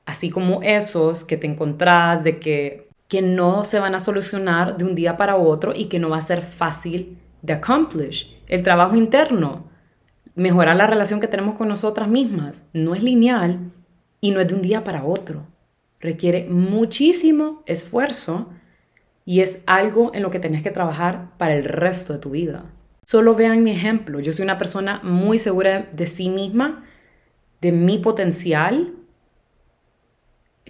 así 0.06 0.30
como 0.30 0.62
esos 0.64 1.26
que 1.26 1.36
te 1.36 1.48
encontrás 1.48 2.24
de 2.24 2.40
que, 2.40 2.88
que 3.10 3.22
no 3.22 3.66
se 3.66 3.80
van 3.80 3.94
a 3.94 4.00
solucionar 4.00 4.78
de 4.78 4.86
un 4.86 4.96
día 4.96 5.18
para 5.18 5.36
otro 5.36 5.74
y 5.76 5.88
que 5.88 6.00
no 6.00 6.12
va 6.12 6.18
a 6.20 6.22
ser 6.22 6.42
fácil 6.42 7.18
de 7.42 7.52
accomplish. 7.52 8.40
El 8.48 8.64
trabajo 8.64 8.96
interno, 8.96 9.69
mejorar 10.40 10.78
la 10.78 10.88
relación 10.88 11.20
que 11.20 11.28
tenemos 11.28 11.56
con 11.56 11.68
nosotras 11.68 12.08
mismas 12.08 12.70
no 12.74 12.96
es 12.96 13.04
lineal 13.04 13.72
y 14.22 14.32
no 14.32 14.40
es 14.40 14.48
de 14.48 14.56
un 14.56 14.62
día 14.62 14.84
para 14.84 15.04
otro. 15.04 15.46
Requiere 16.00 16.46
muchísimo 16.50 17.62
esfuerzo 17.66 18.50
y 19.26 19.42
es 19.42 19.62
algo 19.68 20.12
en 20.14 20.24
lo 20.24 20.32
que 20.32 20.40
tenés 20.40 20.64
que 20.64 20.72
trabajar 20.72 21.38
para 21.38 21.54
el 21.54 21.66
resto 21.66 22.14
de 22.14 22.20
tu 22.20 22.32
vida. 22.32 22.66
Solo 23.04 23.36
vean 23.36 23.64
mi 23.64 23.72
ejemplo. 23.72 24.22
Yo 24.22 24.32
soy 24.32 24.44
una 24.44 24.58
persona 24.58 25.02
muy 25.04 25.40
segura 25.40 25.90
de 25.92 26.08
sí 26.08 26.30
misma, 26.30 26.86
de 27.60 27.74
mi 27.74 27.98
potencial, 27.98 28.94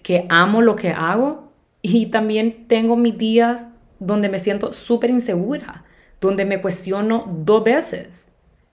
que 0.02 0.26
amo 0.30 0.62
lo 0.62 0.76
que 0.76 0.90
hago 0.90 1.54
y 1.84 2.08
también 2.08 2.68
tengo 2.68 2.96
mis 2.96 3.18
días 3.18 3.74
donde 4.00 4.30
me 4.30 4.40
siento 4.40 4.74
súper 4.74 5.12
insegura, 5.12 5.84
donde 6.20 6.46
me 6.46 6.60
cuestiono 6.60 7.26
dos 7.44 7.64
veces 7.64 8.30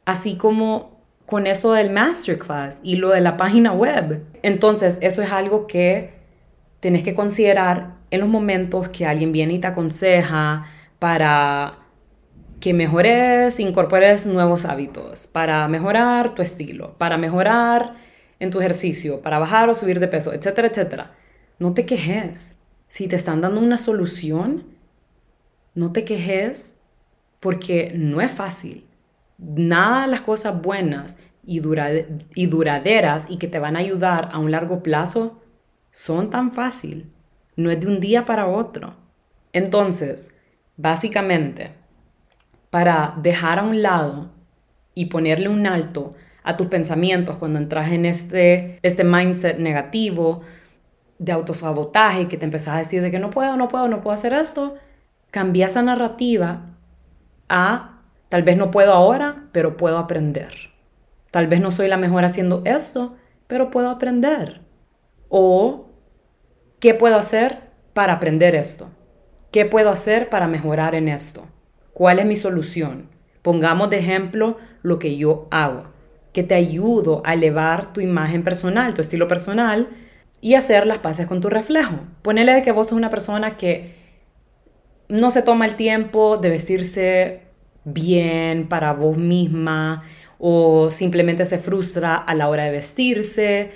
así 0.06 0.36
como 0.36 0.96
con 1.26 1.46
eso 1.46 1.72
del 1.72 1.90
masterclass 1.90 2.80
y 2.82 2.96
lo 2.96 3.10
de 3.10 3.20
la 3.20 3.36
página 3.36 3.72
web. 3.72 4.24
Entonces, 4.42 4.98
eso 5.02 5.22
es 5.22 5.30
algo 5.30 5.66
que 5.66 6.14
tenés 6.80 7.02
que 7.02 7.14
considerar 7.14 7.96
en 8.10 8.20
los 8.20 8.28
momentos 8.28 8.88
que 8.88 9.04
alguien 9.04 9.32
viene 9.32 9.54
y 9.54 9.58
te 9.58 9.66
aconseja 9.66 10.66
para 10.98 11.80
que 12.60 12.72
mejores, 12.72 13.60
incorpores 13.60 14.26
nuevos 14.26 14.64
hábitos, 14.64 15.26
para 15.26 15.66
mejorar 15.68 16.34
tu 16.34 16.42
estilo, 16.42 16.96
para 16.96 17.18
mejorar 17.18 17.96
en 18.38 18.50
tu 18.50 18.60
ejercicio, 18.60 19.20
para 19.20 19.38
bajar 19.38 19.68
o 19.68 19.74
subir 19.74 19.98
de 20.00 20.08
peso, 20.08 20.32
etcétera, 20.32 20.68
etcétera. 20.68 21.14
No 21.58 21.74
te 21.74 21.84
quejes. 21.84 22.68
Si 22.88 23.08
te 23.08 23.16
están 23.16 23.40
dando 23.40 23.60
una 23.60 23.78
solución, 23.78 24.64
no 25.74 25.92
te 25.92 26.04
quejes 26.04 26.80
porque 27.40 27.92
no 27.94 28.20
es 28.20 28.30
fácil 28.30 28.85
nada 29.38 30.02
de 30.02 30.08
las 30.08 30.22
cosas 30.22 30.60
buenas 30.62 31.18
y, 31.44 31.60
y 32.34 32.46
duraderas 32.46 33.30
y 33.30 33.38
que 33.38 33.48
te 33.48 33.58
van 33.58 33.76
a 33.76 33.80
ayudar 33.80 34.30
a 34.32 34.38
un 34.38 34.50
largo 34.50 34.82
plazo 34.82 35.42
son 35.90 36.30
tan 36.30 36.52
fácil. 36.52 37.12
No 37.56 37.70
es 37.70 37.80
de 37.80 37.86
un 37.86 38.00
día 38.00 38.24
para 38.24 38.46
otro. 38.46 38.94
Entonces, 39.52 40.36
básicamente, 40.76 41.72
para 42.70 43.14
dejar 43.22 43.58
a 43.58 43.62
un 43.62 43.82
lado 43.82 44.30
y 44.94 45.06
ponerle 45.06 45.48
un 45.48 45.66
alto 45.66 46.14
a 46.42 46.56
tus 46.56 46.66
pensamientos 46.66 47.36
cuando 47.36 47.58
entras 47.58 47.90
en 47.92 48.04
este, 48.04 48.78
este 48.82 49.04
mindset 49.04 49.58
negativo, 49.58 50.42
de 51.18 51.32
autosabotaje, 51.32 52.28
que 52.28 52.36
te 52.36 52.44
empezás 52.44 52.74
a 52.74 52.78
decir 52.78 53.02
de 53.02 53.10
que 53.10 53.18
no 53.18 53.30
puedo, 53.30 53.56
no 53.56 53.68
puedo, 53.68 53.88
no 53.88 54.02
puedo 54.02 54.14
hacer 54.14 54.32
esto, 54.32 54.76
cambia 55.30 55.66
esa 55.66 55.82
narrativa 55.82 56.66
a 57.48 57.95
tal 58.28 58.42
vez 58.42 58.56
no 58.56 58.70
puedo 58.70 58.92
ahora, 58.92 59.48
pero 59.52 59.76
puedo 59.76 59.98
aprender. 59.98 60.52
Tal 61.30 61.46
vez 61.46 61.60
no 61.60 61.70
soy 61.70 61.88
la 61.88 61.96
mejor 61.96 62.24
haciendo 62.24 62.62
esto, 62.64 63.16
pero 63.46 63.70
puedo 63.70 63.90
aprender. 63.90 64.62
O, 65.28 65.90
¿qué 66.80 66.94
puedo 66.94 67.16
hacer 67.16 67.60
para 67.92 68.14
aprender 68.14 68.54
esto? 68.54 68.90
¿Qué 69.50 69.64
puedo 69.64 69.90
hacer 69.90 70.28
para 70.28 70.48
mejorar 70.48 70.94
en 70.94 71.08
esto? 71.08 71.46
¿Cuál 71.92 72.18
es 72.18 72.26
mi 72.26 72.36
solución? 72.36 73.08
Pongamos 73.42 73.90
de 73.90 73.98
ejemplo 73.98 74.58
lo 74.82 74.98
que 74.98 75.16
yo 75.16 75.48
hago, 75.50 75.84
que 76.32 76.42
te 76.42 76.54
ayudo 76.54 77.22
a 77.24 77.34
elevar 77.34 77.92
tu 77.92 78.00
imagen 78.00 78.42
personal, 78.42 78.92
tu 78.94 79.02
estilo 79.02 79.28
personal 79.28 79.88
y 80.40 80.54
hacer 80.54 80.86
las 80.86 80.98
paces 80.98 81.26
con 81.26 81.40
tu 81.40 81.48
reflejo. 81.48 82.00
Ponele 82.22 82.52
de 82.54 82.62
que 82.62 82.72
vos 82.72 82.88
sos 82.88 82.98
una 82.98 83.10
persona 83.10 83.56
que 83.56 83.94
no 85.08 85.30
se 85.30 85.42
toma 85.42 85.66
el 85.66 85.76
tiempo 85.76 86.36
de 86.36 86.50
vestirse 86.50 87.45
bien 87.86 88.68
para 88.68 88.92
vos 88.92 89.16
misma 89.16 90.02
o 90.38 90.90
simplemente 90.90 91.46
se 91.46 91.58
frustra 91.58 92.16
a 92.16 92.34
la 92.34 92.48
hora 92.48 92.64
de 92.64 92.72
vestirse, 92.72 93.70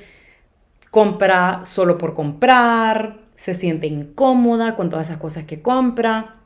compra 0.91 1.63
solo 1.65 1.97
por 1.97 2.15
comprar, 2.15 3.21
se 3.37 3.55
siente 3.55 3.87
incómoda 3.87 4.77
con 4.77 4.91
todas 4.91 5.09
esas 5.09 5.21
cosas 5.21 5.45
que 5.45 5.63
compra. 5.63 6.37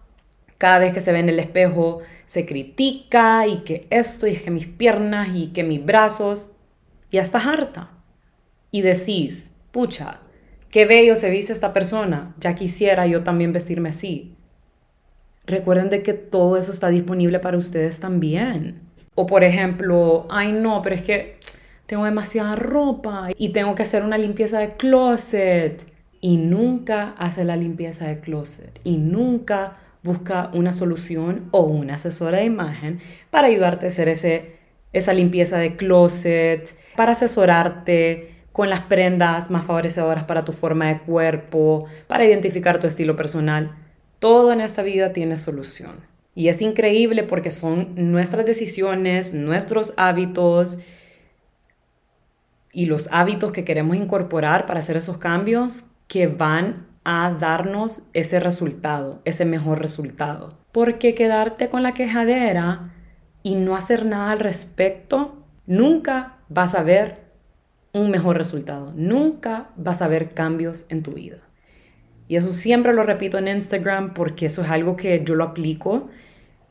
Cada 0.58 0.78
vez 0.78 0.92
que 0.92 1.00
se 1.00 1.10
ve 1.10 1.18
en 1.18 1.28
el 1.28 1.40
espejo 1.40 2.00
se 2.26 2.46
critica 2.46 3.46
y 3.48 3.64
que 3.64 3.88
esto 3.90 4.28
y 4.28 4.36
que 4.36 4.50
mis 4.52 4.66
piernas 4.66 5.30
y 5.34 5.48
que 5.48 5.64
mis 5.64 5.84
brazos. 5.84 6.56
Y 7.10 7.18
estás 7.18 7.46
harta. 7.46 7.90
Y 8.70 8.82
decís, 8.82 9.56
pucha, 9.72 10.20
qué 10.70 10.84
bello 10.84 11.16
se 11.16 11.30
viste 11.30 11.52
esta 11.52 11.72
persona, 11.72 12.34
ya 12.38 12.54
quisiera 12.54 13.06
yo 13.06 13.22
también 13.22 13.52
vestirme 13.52 13.88
así. 13.88 14.36
Recuerden 15.46 15.90
de 15.90 16.02
que 16.02 16.14
todo 16.14 16.56
eso 16.56 16.72
está 16.72 16.88
disponible 16.88 17.38
para 17.38 17.58
ustedes 17.58 18.00
también. 18.00 18.80
O 19.14 19.26
por 19.26 19.44
ejemplo, 19.44 20.26
ay 20.30 20.52
no, 20.52 20.82
pero 20.82 20.94
es 20.94 21.02
que 21.02 21.36
tengo 21.86 22.04
demasiada 22.04 22.56
ropa 22.56 23.28
y 23.36 23.50
tengo 23.50 23.74
que 23.74 23.82
hacer 23.82 24.02
una 24.02 24.18
limpieza 24.18 24.58
de 24.58 24.74
closet. 24.76 25.86
Y 26.20 26.38
nunca 26.38 27.14
hace 27.18 27.44
la 27.44 27.56
limpieza 27.56 28.06
de 28.06 28.20
closet. 28.20 28.80
Y 28.82 28.96
nunca 28.96 29.76
busca 30.02 30.50
una 30.54 30.72
solución 30.72 31.44
o 31.50 31.60
una 31.60 31.94
asesora 31.94 32.38
de 32.38 32.44
imagen 32.44 33.00
para 33.30 33.48
ayudarte 33.48 33.86
a 33.86 33.88
hacer 33.88 34.08
ese, 34.08 34.56
esa 34.92 35.12
limpieza 35.12 35.58
de 35.58 35.76
closet, 35.76 36.74
para 36.96 37.12
asesorarte 37.12 38.34
con 38.52 38.70
las 38.70 38.82
prendas 38.82 39.50
más 39.50 39.64
favorecedoras 39.64 40.24
para 40.24 40.42
tu 40.42 40.52
forma 40.52 40.86
de 40.86 41.00
cuerpo, 41.00 41.86
para 42.06 42.24
identificar 42.24 42.78
tu 42.78 42.86
estilo 42.86 43.16
personal. 43.16 43.74
Todo 44.24 44.52
en 44.52 44.62
esta 44.62 44.82
vida 44.82 45.12
tiene 45.12 45.36
solución. 45.36 45.96
Y 46.34 46.48
es 46.48 46.62
increíble 46.62 47.24
porque 47.24 47.50
son 47.50 48.10
nuestras 48.10 48.46
decisiones, 48.46 49.34
nuestros 49.34 49.92
hábitos 49.98 50.78
y 52.72 52.86
los 52.86 53.10
hábitos 53.12 53.52
que 53.52 53.66
queremos 53.66 53.98
incorporar 53.98 54.64
para 54.64 54.80
hacer 54.80 54.96
esos 54.96 55.18
cambios 55.18 55.90
que 56.08 56.26
van 56.26 56.86
a 57.04 57.36
darnos 57.38 58.08
ese 58.14 58.40
resultado, 58.40 59.20
ese 59.26 59.44
mejor 59.44 59.82
resultado. 59.82 60.56
Porque 60.72 61.14
quedarte 61.14 61.68
con 61.68 61.82
la 61.82 61.92
quejadera 61.92 62.94
y 63.42 63.56
no 63.56 63.76
hacer 63.76 64.06
nada 64.06 64.30
al 64.30 64.38
respecto, 64.38 65.44
nunca 65.66 66.38
vas 66.48 66.74
a 66.74 66.82
ver 66.82 67.24
un 67.92 68.10
mejor 68.10 68.38
resultado, 68.38 68.90
nunca 68.96 69.68
vas 69.76 70.00
a 70.00 70.08
ver 70.08 70.32
cambios 70.32 70.86
en 70.88 71.02
tu 71.02 71.12
vida. 71.12 71.43
Y 72.28 72.36
eso 72.36 72.50
siempre 72.50 72.92
lo 72.92 73.02
repito 73.02 73.38
en 73.38 73.48
Instagram 73.48 74.14
porque 74.14 74.46
eso 74.46 74.62
es 74.62 74.70
algo 74.70 74.96
que 74.96 75.22
yo 75.24 75.34
lo 75.34 75.44
aplico 75.44 76.08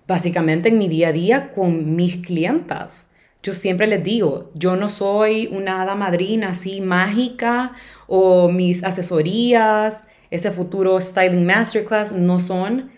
básicamente 0.08 0.70
en 0.70 0.78
mi 0.78 0.90
día 0.90 1.10
a 1.10 1.14
día 1.14 1.52
con 1.52 1.96
mis 1.96 2.18
clientas. 2.18 3.16
Yo 3.42 3.54
siempre 3.54 3.88
les 3.88 4.04
digo, 4.04 4.52
yo 4.56 4.76
no 4.76 4.90
soy 4.90 5.48
una 5.48 5.82
hada 5.82 5.96
madrina 5.96 6.50
así 6.50 6.82
mágica 6.82 7.74
o 8.08 8.50
mis 8.50 8.84
asesorías, 8.84 10.08
ese 10.32 10.52
futuro 10.52 11.00
Styling 11.00 11.46
Masterclass 11.46 12.14
no 12.14 12.40
son 12.40 12.92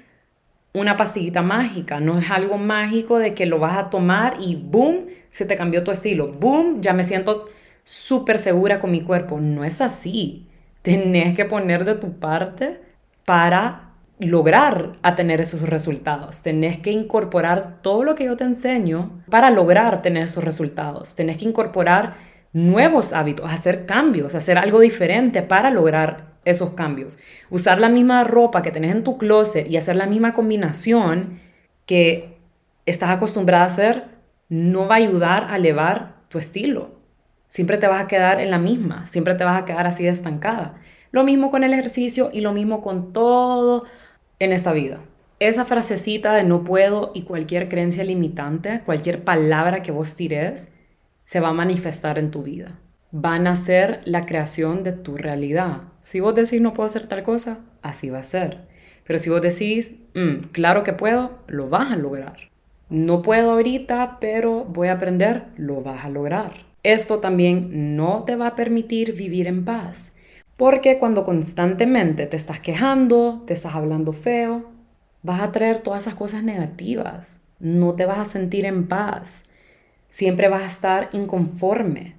una 0.74 0.98
pastillita 0.98 1.42
mágica, 1.42 2.00
no 2.00 2.20
es 2.20 2.30
algo 2.30 2.58
mágico 2.58 3.18
de 3.18 3.34
que 3.34 3.46
lo 3.46 3.60
vas 3.60 3.78
a 3.78 3.90
tomar 3.90 4.38
y 4.40 4.56
boom, 4.56 5.08
se 5.30 5.46
te 5.46 5.56
cambió 5.56 5.84
tu 5.84 5.92
estilo, 5.92 6.32
boom, 6.32 6.82
ya 6.82 6.94
me 6.94 7.04
siento 7.04 7.46
súper 7.84 8.40
segura 8.40 8.80
con 8.80 8.92
mi 8.92 9.02
cuerpo. 9.02 9.40
No 9.40 9.64
es 9.64 9.80
así. 9.80 10.48
Tenés 10.86 11.34
que 11.34 11.46
poner 11.46 11.84
de 11.84 11.96
tu 11.96 12.20
parte 12.20 12.80
para 13.26 13.94
lograr 14.20 15.00
a 15.02 15.16
tener 15.16 15.42
esos 15.42 15.64
resultados. 15.64 16.44
Tenés 16.44 16.78
que 16.78 16.92
incorporar 16.92 17.82
todo 17.82 18.04
lo 18.04 18.14
que 18.14 18.26
yo 18.26 18.38
te 18.38 18.44
enseño 18.44 19.24
para 19.32 19.50
lograr 19.50 20.04
tener 20.04 20.22
esos 20.22 20.44
resultados. 20.44 21.16
Tenés 21.16 21.38
que 21.38 21.46
incorporar 21.46 22.18
nuevos 22.54 23.14
hábitos, 23.14 23.52
hacer 23.52 23.88
cambios, 23.88 24.36
hacer 24.36 24.60
algo 24.60 24.80
diferente 24.80 25.42
para 25.42 25.72
lograr 25.72 26.36
esos 26.46 26.76
cambios. 26.76 27.18
Usar 27.50 27.80
la 27.80 27.90
misma 27.90 28.24
ropa 28.24 28.62
que 28.62 28.72
tenés 28.72 28.92
en 28.92 29.04
tu 29.04 29.18
closet 29.18 29.68
y 29.68 29.78
hacer 29.78 29.96
la 29.96 30.06
misma 30.06 30.36
combinación 30.36 31.40
que 31.88 32.38
estás 32.86 33.10
acostumbrada 33.10 33.64
a 33.64 33.68
hacer 33.68 34.04
no 34.50 34.88
va 34.88 34.94
a 34.94 35.00
ayudar 35.00 35.48
a 35.50 35.56
elevar 35.56 36.18
tu 36.30 36.38
estilo. 36.38 36.95
Siempre 37.56 37.78
te 37.78 37.88
vas 37.88 38.04
a 38.04 38.08
quedar 38.08 38.42
en 38.42 38.52
la 38.52 38.60
misma, 38.60 39.08
siempre 39.08 39.34
te 39.34 39.46
vas 39.46 39.62
a 39.62 39.64
quedar 39.64 39.88
así 39.88 40.04
de 40.04 40.10
estancada. 40.10 40.76
Lo 41.12 41.24
mismo 41.24 41.52
con 41.52 41.64
el 41.64 41.72
ejercicio 41.72 42.30
y 42.34 42.42
lo 42.42 42.52
mismo 42.52 42.82
con 42.82 43.14
todo 43.14 43.86
en 44.40 44.52
esta 44.52 44.74
vida. 44.74 45.00
Esa 45.40 45.64
frasecita 45.64 46.34
de 46.34 46.44
no 46.44 46.66
puedo 46.66 47.14
y 47.16 47.22
cualquier 47.22 47.70
creencia 47.70 48.04
limitante, 48.04 48.82
cualquier 48.86 49.24
palabra 49.24 49.84
que 49.84 49.94
vos 49.94 50.18
tires, 50.18 50.76
se 51.24 51.40
va 51.40 51.48
a 51.48 51.54
manifestar 51.54 52.20
en 52.20 52.30
tu 52.30 52.44
vida. 52.44 52.78
Van 53.12 53.48
a 53.48 53.56
ser 53.56 54.02
la 54.04 54.26
creación 54.26 54.84
de 54.84 54.92
tu 54.92 55.16
realidad. 55.16 55.84
Si 56.02 56.20
vos 56.20 56.36
decís 56.36 56.60
no 56.60 56.74
puedo 56.74 56.88
hacer 56.88 57.08
tal 57.08 57.24
cosa, 57.24 57.60
así 57.82 58.10
va 58.10 58.20
a 58.20 58.24
ser. 58.24 58.68
Pero 59.06 59.18
si 59.18 59.30
vos 59.30 59.42
decís, 59.42 60.02
mm, 60.14 60.48
claro 60.52 60.84
que 60.84 60.92
puedo, 60.92 61.40
lo 61.48 61.70
vas 61.70 61.94
a 61.94 61.96
lograr. 61.96 62.36
No 62.90 63.22
puedo 63.22 63.52
ahorita, 63.52 64.18
pero 64.20 64.66
voy 64.66 64.90
a 64.90 64.96
aprender, 64.96 65.46
lo 65.56 65.82
vas 65.82 66.04
a 66.04 66.10
lograr. 66.10 66.75
Esto 66.86 67.20
también 67.20 67.96
no 67.96 68.24
te 68.26 68.36
va 68.36 68.48
a 68.48 68.56
permitir 68.56 69.14
vivir 69.14 69.48
en 69.48 69.66
paz 69.66 70.16
porque 70.58 71.00
cuando 71.00 71.24
constantemente 71.24 72.28
te 72.28 72.38
estás 72.38 72.60
quejando, 72.60 73.44
te 73.46 73.54
estás 73.54 73.76
hablando 73.76 74.14
feo, 74.14 74.64
vas 75.22 75.42
a 75.42 75.52
traer 75.52 75.80
todas 75.80 76.04
esas 76.04 76.16
cosas 76.16 76.44
negativas. 76.44 77.44
No 77.60 77.96
te 77.96 78.06
vas 78.06 78.20
a 78.20 78.26
sentir 78.26 78.66
en 78.66 78.88
paz. 78.88 79.44
Siempre 80.08 80.48
vas 80.48 80.62
a 80.62 80.68
estar 80.68 81.10
inconforme 81.12 82.16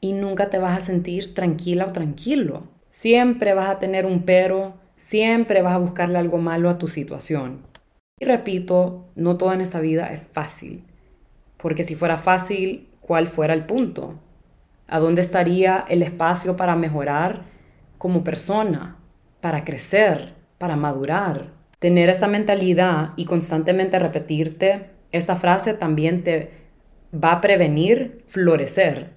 y 0.00 0.12
nunca 0.14 0.50
te 0.50 0.58
vas 0.58 0.76
a 0.76 0.80
sentir 0.80 1.34
tranquila 1.34 1.86
o 1.86 1.92
tranquilo. 1.92 2.64
Siempre 2.90 3.54
vas 3.54 3.70
a 3.70 3.78
tener 3.78 4.06
un 4.06 4.22
pero, 4.22 4.74
siempre 4.96 5.62
vas 5.62 5.74
a 5.74 5.78
buscarle 5.78 6.18
algo 6.18 6.38
malo 6.38 6.70
a 6.70 6.78
tu 6.78 6.88
situación. 6.88 7.60
Y 8.18 8.24
repito, 8.24 9.04
no 9.14 9.36
todo 9.36 9.52
en 9.52 9.60
esta 9.60 9.80
vida 9.80 10.12
es 10.12 10.22
fácil. 10.32 10.84
Porque 11.56 11.84
si 11.84 11.94
fuera 11.94 12.16
fácil, 12.16 12.88
¿cuál 13.06 13.26
fuera 13.26 13.54
el 13.54 13.64
punto? 13.64 14.14
¿A 14.88 14.98
dónde 14.98 15.22
estaría 15.22 15.84
el 15.88 16.02
espacio 16.02 16.56
para 16.56 16.76
mejorar 16.76 17.42
como 17.98 18.24
persona, 18.24 18.96
para 19.40 19.64
crecer, 19.64 20.34
para 20.58 20.76
madurar? 20.76 21.52
Tener 21.78 22.08
esta 22.08 22.28
mentalidad 22.28 23.10
y 23.16 23.26
constantemente 23.26 23.98
repetirte 23.98 24.90
esta 25.12 25.36
frase 25.36 25.74
también 25.74 26.24
te 26.24 26.50
va 27.14 27.32
a 27.32 27.40
prevenir 27.40 28.24
florecer. 28.26 29.12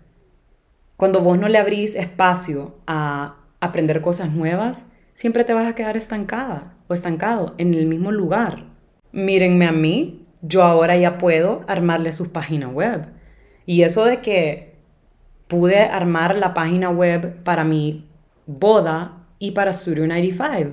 Cuando 0.96 1.22
vos 1.22 1.40
no 1.40 1.48
le 1.48 1.58
abrís 1.58 1.96
espacio 1.96 2.78
a 2.86 3.38
aprender 3.60 4.02
cosas 4.02 4.32
nuevas, 4.32 4.92
siempre 5.14 5.44
te 5.44 5.54
vas 5.54 5.68
a 5.68 5.76
quedar 5.76 5.98
estancada 5.98 6.76
o 6.88 6.94
estancado 6.94 7.56
en 7.58 7.74
el 7.74 7.88
mismo 7.88 8.12
lugar. 8.12 8.66
Mírenme 9.12 9.66
a 9.66 9.72
mí, 9.72 10.28
yo 10.42 10.64
ahora 10.64 10.96
ya 10.98 11.18
puedo 11.18 11.62
armarle 11.68 12.14
sus 12.14 12.28
páginas 12.28 12.72
web. 12.72 13.08
Y 13.68 13.84
eso 13.84 14.06
de 14.06 14.22
que 14.22 14.78
pude 15.48 15.82
armar 15.82 16.38
la 16.38 16.54
página 16.54 16.90
web 16.90 17.44
para 17.44 17.66
mi 17.66 18.10
boda 18.46 19.28
y 19.40 19.52
para 19.52 19.74
Studio 19.74 20.08
95. 20.08 20.72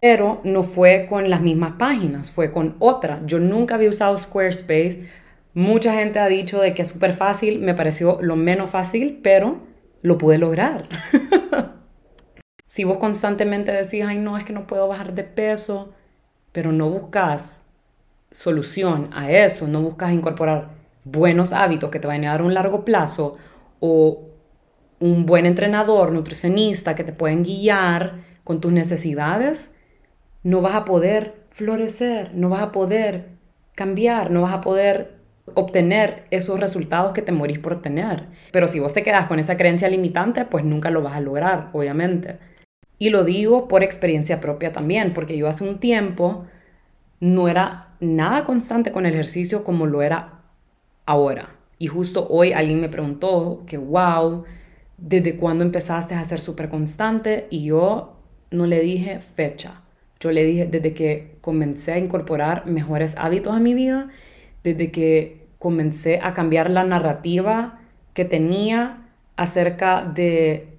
Pero 0.00 0.40
no 0.44 0.62
fue 0.62 1.06
con 1.08 1.28
las 1.28 1.40
mismas 1.40 1.72
páginas, 1.72 2.30
fue 2.30 2.52
con 2.52 2.76
otra. 2.78 3.20
Yo 3.26 3.40
nunca 3.40 3.74
había 3.74 3.90
usado 3.90 4.16
Squarespace. 4.16 5.08
Mucha 5.54 5.94
gente 5.94 6.20
ha 6.20 6.28
dicho 6.28 6.60
de 6.60 6.72
que 6.72 6.82
es 6.82 6.88
súper 6.88 7.14
fácil, 7.14 7.58
me 7.58 7.74
pareció 7.74 8.18
lo 8.22 8.36
menos 8.36 8.70
fácil, 8.70 9.20
pero 9.22 9.62
lo 10.02 10.16
pude 10.16 10.38
lograr. 10.38 10.88
si 12.64 12.84
vos 12.84 12.98
constantemente 12.98 13.72
decís, 13.72 14.04
ay 14.06 14.18
no, 14.18 14.38
es 14.38 14.44
que 14.44 14.52
no 14.52 14.68
puedo 14.68 14.86
bajar 14.86 15.14
de 15.14 15.24
peso, 15.24 15.94
pero 16.52 16.70
no 16.70 16.90
buscas 16.90 17.66
solución 18.30 19.10
a 19.12 19.32
eso, 19.32 19.66
no 19.66 19.80
buscas 19.80 20.12
incorporar 20.12 20.75
buenos 21.06 21.52
hábitos 21.52 21.90
que 21.90 22.00
te 22.00 22.08
van 22.08 22.24
a 22.24 22.32
dar 22.32 22.42
un 22.42 22.52
largo 22.52 22.84
plazo 22.84 23.38
o 23.78 24.22
un 24.98 25.24
buen 25.24 25.46
entrenador, 25.46 26.10
nutricionista 26.10 26.96
que 26.96 27.04
te 27.04 27.12
pueden 27.12 27.44
guiar 27.44 28.24
con 28.42 28.60
tus 28.60 28.72
necesidades, 28.72 29.76
no 30.42 30.60
vas 30.60 30.74
a 30.74 30.84
poder 30.84 31.46
florecer, 31.50 32.34
no 32.34 32.48
vas 32.48 32.62
a 32.62 32.72
poder 32.72 33.28
cambiar, 33.74 34.30
no 34.30 34.42
vas 34.42 34.54
a 34.54 34.60
poder 34.60 35.14
obtener 35.54 36.24
esos 36.30 36.58
resultados 36.58 37.12
que 37.12 37.22
te 37.22 37.30
morís 37.30 37.60
por 37.60 37.80
tener. 37.80 38.26
Pero 38.50 38.66
si 38.66 38.80
vos 38.80 38.92
te 38.92 39.04
quedas 39.04 39.26
con 39.26 39.38
esa 39.38 39.56
creencia 39.56 39.88
limitante, 39.88 40.44
pues 40.44 40.64
nunca 40.64 40.90
lo 40.90 41.02
vas 41.02 41.14
a 41.14 41.20
lograr, 41.20 41.70
obviamente. 41.72 42.38
Y 42.98 43.10
lo 43.10 43.22
digo 43.22 43.68
por 43.68 43.84
experiencia 43.84 44.40
propia 44.40 44.72
también, 44.72 45.12
porque 45.12 45.36
yo 45.36 45.46
hace 45.46 45.62
un 45.62 45.78
tiempo 45.78 46.46
no 47.20 47.48
era 47.48 47.94
nada 48.00 48.44
constante 48.44 48.90
con 48.90 49.06
el 49.06 49.14
ejercicio 49.14 49.62
como 49.62 49.86
lo 49.86 50.02
era 50.02 50.35
ahora. 51.06 51.56
Y 51.78 51.86
justo 51.86 52.26
hoy 52.28 52.52
alguien 52.52 52.80
me 52.80 52.88
preguntó 52.88 53.62
que, 53.66 53.78
wow, 53.78 54.44
¿desde 54.98 55.36
cuándo 55.36 55.64
empezaste 55.64 56.14
a 56.14 56.24
ser 56.24 56.40
súper 56.40 56.68
constante? 56.68 57.46
Y 57.50 57.64
yo 57.64 58.16
no 58.50 58.66
le 58.66 58.80
dije 58.80 59.20
fecha. 59.20 59.82
Yo 60.20 60.32
le 60.32 60.44
dije 60.44 60.66
desde 60.66 60.94
que 60.94 61.36
comencé 61.40 61.92
a 61.92 61.98
incorporar 61.98 62.66
mejores 62.66 63.16
hábitos 63.16 63.54
a 63.54 63.60
mi 63.60 63.74
vida, 63.74 64.08
desde 64.64 64.90
que 64.90 65.46
comencé 65.58 66.20
a 66.22 66.34
cambiar 66.34 66.70
la 66.70 66.84
narrativa 66.84 67.80
que 68.14 68.24
tenía 68.24 69.08
acerca 69.36 70.02
de 70.02 70.76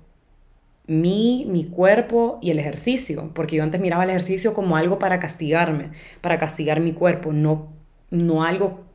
mí, 0.88 1.46
mi 1.48 1.66
cuerpo 1.66 2.40
y 2.42 2.50
el 2.50 2.60
ejercicio, 2.60 3.32
porque 3.36 3.58
yo 3.58 3.64
antes 3.64 3.80
miraba 3.80 4.06
el 4.06 4.10
ejercicio 4.10 4.54
como 4.54 4.78
algo 4.78 4.98
para 4.98 5.20
castigarme, 5.20 5.92
para 6.22 6.38
castigar 6.38 6.80
mi 6.80 6.94
cuerpo, 6.94 7.34
no, 7.34 7.74
no 8.10 8.44
algo 8.44 8.87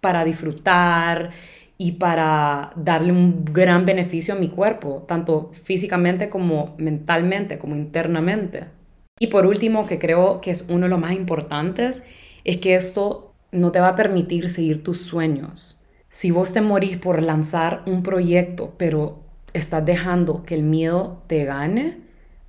para 0.00 0.24
disfrutar 0.24 1.30
y 1.78 1.92
para 1.92 2.72
darle 2.76 3.12
un 3.12 3.44
gran 3.44 3.86
beneficio 3.86 4.34
a 4.34 4.38
mi 4.38 4.48
cuerpo, 4.48 5.04
tanto 5.08 5.50
físicamente 5.52 6.28
como 6.28 6.74
mentalmente, 6.78 7.58
como 7.58 7.74
internamente. 7.74 8.66
Y 9.18 9.28
por 9.28 9.46
último, 9.46 9.86
que 9.86 9.98
creo 9.98 10.40
que 10.40 10.50
es 10.50 10.66
uno 10.68 10.84
de 10.84 10.90
los 10.90 10.98
más 10.98 11.12
importantes, 11.12 12.04
es 12.44 12.58
que 12.58 12.74
esto 12.74 13.34
no 13.52 13.72
te 13.72 13.80
va 13.80 13.88
a 13.88 13.96
permitir 13.96 14.48
seguir 14.48 14.82
tus 14.82 15.00
sueños. 15.00 15.86
Si 16.08 16.30
vos 16.30 16.52
te 16.52 16.60
morís 16.60 16.98
por 16.98 17.22
lanzar 17.22 17.82
un 17.86 18.02
proyecto, 18.02 18.74
pero 18.76 19.20
estás 19.52 19.84
dejando 19.84 20.42
que 20.44 20.54
el 20.54 20.62
miedo 20.62 21.22
te 21.26 21.44
gane 21.44 21.98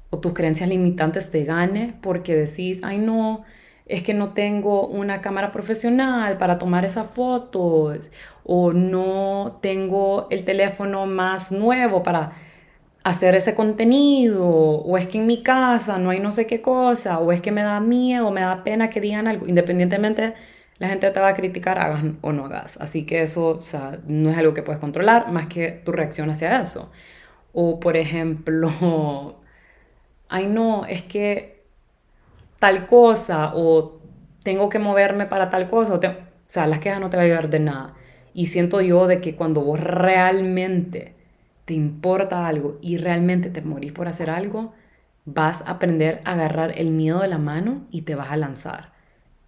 o 0.09 0.19
tus 0.19 0.33
creencias 0.33 0.69
limitantes 0.69 1.31
te 1.31 1.43
gane 1.43 1.95
porque 2.01 2.35
decís, 2.35 2.81
ay 2.83 2.97
no, 2.97 3.43
es 3.91 4.03
que 4.03 4.13
no 4.13 4.33
tengo 4.33 4.87
una 4.87 5.21
cámara 5.21 5.51
profesional 5.51 6.37
para 6.37 6.57
tomar 6.57 6.85
esas 6.85 7.07
fotos 7.09 8.11
o 8.43 8.73
no 8.73 9.59
tengo 9.61 10.27
el 10.31 10.45
teléfono 10.45 11.05
más 11.05 11.51
nuevo 11.51 12.03
para 12.03 12.33
hacer 13.03 13.35
ese 13.35 13.55
contenido 13.55 14.47
o 14.47 14.97
es 14.97 15.07
que 15.07 15.17
en 15.17 15.27
mi 15.27 15.43
casa 15.43 15.97
no 15.97 16.11
hay 16.11 16.19
no 16.19 16.31
sé 16.31 16.47
qué 16.47 16.61
cosa 16.61 17.19
o 17.19 17.31
es 17.31 17.41
que 17.41 17.51
me 17.51 17.63
da 17.63 17.79
miedo, 17.79 18.31
me 18.31 18.41
da 18.41 18.63
pena 18.63 18.89
que 18.89 19.01
digan 19.01 19.27
algo, 19.27 19.47
independientemente 19.47 20.35
la 20.81 20.87
gente 20.87 21.11
te 21.11 21.19
va 21.19 21.27
a 21.29 21.35
criticar, 21.35 21.77
hagas 21.77 22.03
o 22.21 22.31
no 22.31 22.45
hagas. 22.45 22.77
Así 22.81 23.05
que 23.05 23.21
eso, 23.21 23.61
no 24.07 24.31
es 24.31 24.37
algo 24.37 24.55
que 24.55 24.63
puedes 24.63 24.79
controlar 24.79 25.31
más 25.31 25.45
que 25.47 25.69
tu 25.71 25.91
reacción 25.91 26.31
hacia 26.31 26.59
eso. 26.59 26.91
O, 27.53 27.79
por 27.79 27.97
ejemplo, 27.97 29.35
ay 30.29 30.47
no, 30.47 30.85
es 30.87 31.03
que 31.03 31.50
tal 32.61 32.85
cosa 32.85 33.53
o 33.55 33.99
tengo 34.43 34.69
que 34.69 34.77
moverme 34.77 35.25
para 35.25 35.49
tal 35.49 35.67
cosa. 35.67 35.95
O, 35.95 35.97
o 35.97 36.13
sea, 36.45 36.67
las 36.67 36.79
quejas 36.79 37.01
no 37.01 37.09
te 37.09 37.17
van 37.17 37.23
a 37.23 37.25
ayudar 37.25 37.49
de 37.49 37.59
nada. 37.59 37.95
Y 38.35 38.45
siento 38.45 38.81
yo 38.81 39.07
de 39.07 39.19
que 39.19 39.35
cuando 39.35 39.61
vos 39.61 39.79
realmente 39.79 41.15
te 41.65 41.73
importa 41.73 42.47
algo 42.47 42.77
y 42.79 42.97
realmente 42.97 43.49
te 43.49 43.63
morís 43.63 43.91
por 43.91 44.07
hacer 44.07 44.29
algo, 44.29 44.73
vas 45.25 45.63
a 45.63 45.71
aprender 45.71 46.21
a 46.23 46.33
agarrar 46.33 46.77
el 46.77 46.91
miedo 46.91 47.21
de 47.21 47.29
la 47.29 47.39
mano 47.39 47.87
y 47.89 48.03
te 48.03 48.13
vas 48.13 48.29
a 48.29 48.37
lanzar, 48.37 48.91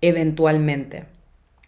eventualmente. 0.01 1.05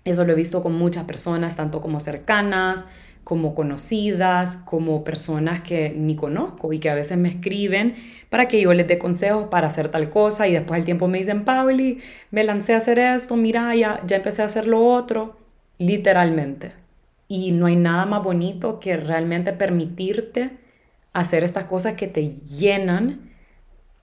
Eso 0.04 0.26
lo 0.26 0.34
he 0.34 0.36
visto 0.36 0.64
con 0.64 0.74
muchas 0.74 1.06
personas, 1.06 1.56
tanto 1.56 1.80
como 1.80 2.00
cercanas, 2.00 2.88
como 3.26 3.56
conocidas, 3.56 4.56
como 4.56 5.04
personas 5.04 5.62
que 5.62 5.90
ni 5.90 6.16
conozco 6.16 6.72
y 6.72 6.80
que 6.80 6.92
a 6.92 6.96
veces 6.96 7.18
me 7.18 7.28
escriben 7.28 7.96
para 8.30 8.48
que 8.48 8.62
yo 8.62 8.72
les 8.74 8.88
dé 8.88 9.00
consejos 9.00 9.48
para 9.50 9.66
hacer 9.66 9.90
tal 9.90 10.12
cosa 10.12 10.48
y 10.48 10.54
después 10.54 10.80
al 10.80 10.86
tiempo 10.86 11.08
me 11.08 11.18
dicen, 11.18 11.44
Pauli, 11.44 12.02
me 12.30 12.44
lancé 12.44 12.76
a 12.76 12.78
hacer 12.78 13.00
esto, 13.00 13.36
mira, 13.36 13.74
ya, 13.76 14.00
ya 14.06 14.18
empecé 14.18 14.44
a 14.44 14.46
hacer 14.46 14.68
lo 14.68 14.86
otro, 14.86 15.38
literalmente. 15.80 16.74
Y 17.28 17.52
no 17.52 17.66
hay 17.66 17.76
nada 17.76 18.06
más 18.06 18.24
bonito 18.24 18.80
que 18.80 18.96
realmente 18.96 19.54
permitirte 19.54 20.52
hacer 21.12 21.44
estas 21.44 21.66
cosas 21.66 21.96
que 21.96 22.08
te 22.08 22.30
llenan, 22.30 23.32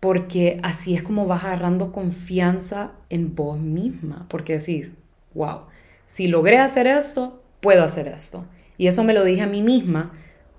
porque 0.01 0.59
así 0.65 0.97
es 0.97 1.05
como 1.05 1.27
vas 1.29 1.45
agarrando 1.45 1.93
confianza 1.93 2.91
en 3.09 3.37
vos 3.37 3.57
misma, 3.57 4.27
porque 4.29 4.59
decís, 4.59 4.97
wow, 5.33 5.61
si 6.07 6.27
logré 6.27 6.59
hacer 6.59 6.89
esto, 6.89 7.41
puedo 7.61 7.85
hacer 7.85 8.09
esto. 8.09 8.47
Y 8.83 8.89
eso 8.89 9.05
me 9.05 9.15
lo 9.15 9.23
dije 9.23 9.43
a 9.43 9.47
mí 9.47 9.63
misma 9.63 10.11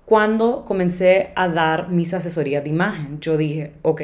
cuando 0.06 0.64
comencé 0.64 1.32
a 1.36 1.46
dar 1.46 1.90
mis 1.90 2.14
asesorías 2.14 2.64
de 2.64 2.70
imagen. 2.70 3.20
Yo 3.20 3.36
dije, 3.36 3.74
ok, 3.82 4.00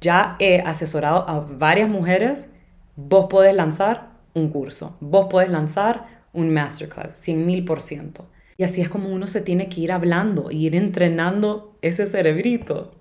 ya 0.00 0.36
he 0.38 0.60
asesorado 0.60 1.28
a 1.28 1.40
varias 1.40 1.90
mujeres, 1.90 2.56
vos 2.96 3.26
podés 3.28 3.54
lanzar 3.54 4.12
un 4.32 4.48
curso, 4.48 4.96
vos 4.98 5.26
podés 5.28 5.50
lanzar 5.50 6.24
un 6.32 6.54
masterclass, 6.54 7.12
100 7.16 7.44
mil 7.44 7.66
por 7.66 7.82
ciento. 7.82 8.30
Y 8.56 8.64
así 8.64 8.80
es 8.80 8.88
como 8.88 9.10
uno 9.10 9.26
se 9.26 9.42
tiene 9.42 9.68
que 9.68 9.82
ir 9.82 9.92
hablando, 9.92 10.50
ir 10.50 10.74
entrenando 10.74 11.76
ese 11.82 12.06
cerebrito. 12.06 12.94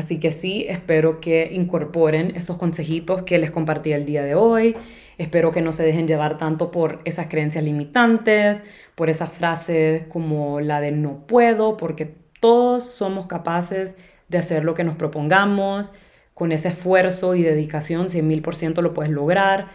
Así 0.00 0.18
que 0.18 0.32
sí, 0.32 0.64
espero 0.66 1.20
que 1.20 1.50
incorporen 1.52 2.34
esos 2.34 2.56
consejitos 2.56 3.22
que 3.24 3.38
les 3.38 3.50
compartí 3.50 3.92
el 3.92 4.06
día 4.06 4.22
de 4.22 4.34
hoy. 4.34 4.74
Espero 5.18 5.52
que 5.52 5.60
no 5.60 5.72
se 5.72 5.82
dejen 5.82 6.08
llevar 6.08 6.38
tanto 6.38 6.70
por 6.70 7.02
esas 7.04 7.26
creencias 7.26 7.62
limitantes, 7.64 8.64
por 8.94 9.10
esas 9.10 9.30
frases 9.30 10.06
como 10.06 10.62
la 10.62 10.80
de 10.80 10.90
no 10.92 11.26
puedo, 11.26 11.76
porque 11.76 12.14
todos 12.40 12.82
somos 12.84 13.26
capaces 13.26 13.98
de 14.30 14.38
hacer 14.38 14.64
lo 14.64 14.72
que 14.72 14.84
nos 14.84 14.96
propongamos. 14.96 15.92
Con 16.32 16.50
ese 16.50 16.68
esfuerzo 16.68 17.34
y 17.34 17.42
dedicación, 17.42 18.08
100.000% 18.08 18.80
lo 18.80 18.94
puedes 18.94 19.12
lograr. 19.12 19.68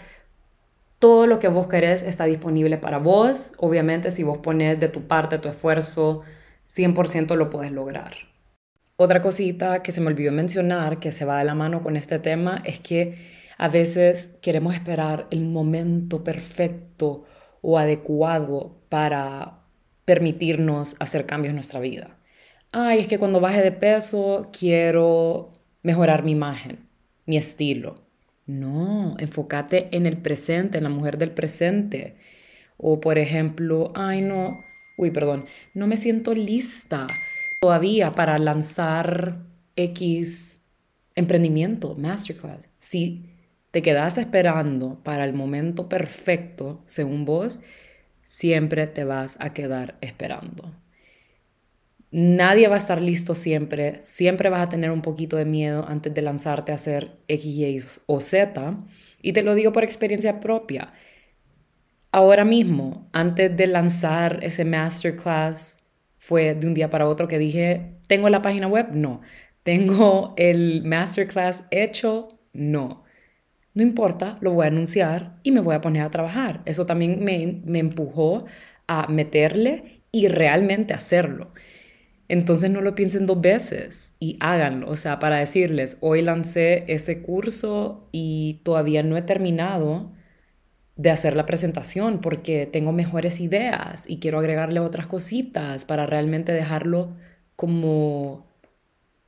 Todo 0.98 1.28
lo 1.28 1.38
que 1.38 1.50
vos 1.50 1.68
querés 1.68 2.02
está 2.02 2.26
disponible 2.26 2.80
para 2.80 2.98
vos. 2.98 3.54
Obviamente, 3.60 4.10
si 4.10 4.24
vos 4.24 4.40
pones 4.40 4.80
de 4.80 4.88
tu 4.88 5.04
parte 5.04 5.38
tu 5.38 5.50
esfuerzo, 5.50 6.24
100% 6.66 7.36
lo 7.36 7.52
puedes 7.52 7.72
lograr. 7.72 8.35
Otra 8.98 9.22
cosita 9.22 9.84
que 9.84 9.92
se 9.92 10.00
me 10.00 10.08
olvidó 10.08 10.32
mencionar, 10.32 11.00
que 11.00 11.12
se 11.12 11.26
va 11.26 11.40
de 11.40 11.44
la 11.44 11.54
mano 11.54 11.84
con 11.84 11.98
este 11.98 12.18
tema, 12.20 12.62
es 12.66 12.80
que 12.80 13.18
a 13.58 13.68
veces 13.68 14.38
queremos 14.42 14.74
esperar 14.74 15.28
el 15.32 15.44
momento 15.44 16.24
perfecto 16.24 17.26
o 17.62 17.78
adecuado 17.78 18.78
para 18.88 19.60
permitirnos 20.06 20.96
hacer 21.00 21.26
cambios 21.26 21.50
en 21.50 21.56
nuestra 21.56 21.82
vida. 21.82 22.18
Ay, 22.72 23.00
es 23.00 23.08
que 23.08 23.20
cuando 23.20 23.42
baje 23.42 23.62
de 23.62 23.72
peso 23.72 24.50
quiero 24.58 25.52
mejorar 25.84 26.24
mi 26.24 26.32
imagen, 26.32 26.88
mi 27.26 27.36
estilo. 27.36 27.96
No, 28.46 29.16
enfócate 29.20 29.90
en 29.92 30.06
el 30.06 30.18
presente, 30.18 30.78
en 30.78 30.84
la 30.84 30.90
mujer 30.90 31.18
del 31.18 31.32
presente. 31.32 32.16
O 32.78 33.02
por 33.02 33.18
ejemplo, 33.18 33.92
ay 33.96 34.22
no, 34.22 34.64
uy, 34.98 35.12
perdón, 35.12 35.46
no 35.74 35.88
me 35.88 35.98
siento 35.98 36.34
lista 36.34 37.08
todavía 37.66 38.14
para 38.14 38.38
lanzar 38.38 39.40
X 39.76 40.68
emprendimiento, 41.16 41.96
masterclass. 41.96 42.70
Si 42.78 43.26
te 43.72 43.82
quedas 43.82 44.20
esperando 44.20 45.02
para 45.04 45.26
el 45.26 45.34
momento 45.34 45.90
perfecto, 45.90 46.84
según 46.86 47.26
vos, 47.26 47.62
siempre 48.24 48.86
te 48.86 49.04
vas 49.04 49.36
a 49.40 49.52
quedar 49.52 49.98
esperando. 50.02 50.76
Nadie 52.12 52.68
va 52.68 52.76
a 52.76 52.78
estar 52.78 53.02
listo 53.02 53.34
siempre, 53.34 54.00
siempre 54.00 54.50
vas 54.50 54.62
a 54.62 54.70
tener 54.70 54.92
un 54.92 55.02
poquito 55.02 55.36
de 55.36 55.46
miedo 55.46 55.86
antes 55.88 56.14
de 56.14 56.22
lanzarte 56.22 56.72
a 56.72 56.76
hacer 56.76 57.18
X, 57.28 57.46
Y 57.46 57.84
o 58.06 58.22
Z. 58.22 58.78
Y 59.24 59.34
te 59.34 59.42
lo 59.42 59.56
digo 59.56 59.72
por 59.72 59.84
experiencia 59.84 60.40
propia. 60.40 60.94
Ahora 62.12 62.46
mismo, 62.46 63.10
antes 63.12 63.58
de 63.58 63.66
lanzar 63.66 64.38
ese 64.44 64.66
masterclass 64.66 65.80
fue 66.26 66.56
de 66.56 66.66
un 66.68 66.74
día 66.74 66.90
para 66.90 67.08
otro 67.08 67.28
que 67.28 67.38
dije, 67.38 68.00
¿tengo 68.08 68.30
la 68.30 68.42
página 68.42 68.68
web? 68.68 68.88
No. 68.94 69.22
¿Tengo 69.62 70.34
el 70.38 70.84
masterclass 70.84 71.64
hecho? 71.70 72.40
No. 72.52 73.04
No 73.76 73.84
importa, 73.84 74.40
lo 74.42 74.52
voy 74.52 74.66
a 74.66 74.70
anunciar 74.70 75.38
y 75.44 75.52
me 75.52 75.60
voy 75.62 75.76
a 75.76 75.82
poner 75.82 76.02
a 76.02 76.10
trabajar. 76.10 76.64
Eso 76.66 76.88
también 76.88 77.24
me, 77.24 77.62
me 77.66 77.78
empujó 77.78 78.46
a 78.88 79.08
meterle 79.08 80.02
y 80.12 80.28
realmente 80.28 80.96
hacerlo. 80.96 81.52
Entonces 82.28 82.72
no 82.72 82.82
lo 82.82 82.96
piensen 82.96 83.28
dos 83.28 83.40
veces 83.40 84.16
y 84.20 84.38
háganlo. 84.40 84.90
O 84.90 84.98
sea, 84.98 85.20
para 85.20 85.38
decirles, 85.38 86.00
hoy 86.02 86.24
lancé 86.24 86.86
ese 86.88 87.22
curso 87.22 88.10
y 88.12 88.62
todavía 88.64 89.04
no 89.04 89.16
he 89.16 89.22
terminado 89.22 90.12
de 90.96 91.12
hacer 91.12 91.36
la 91.36 91.46
presentación 91.46 92.20
porque 92.20 92.66
tengo 92.66 92.92
mejores 92.92 93.42
ideas 93.42 94.06
y 94.08 94.20
quiero 94.20 94.40
agregarle 94.40 94.80
otras 94.80 95.08
cositas 95.08 95.86
para 95.86 96.06
realmente 96.06 96.54
dejarlo 96.54 97.16
como 97.56 98.46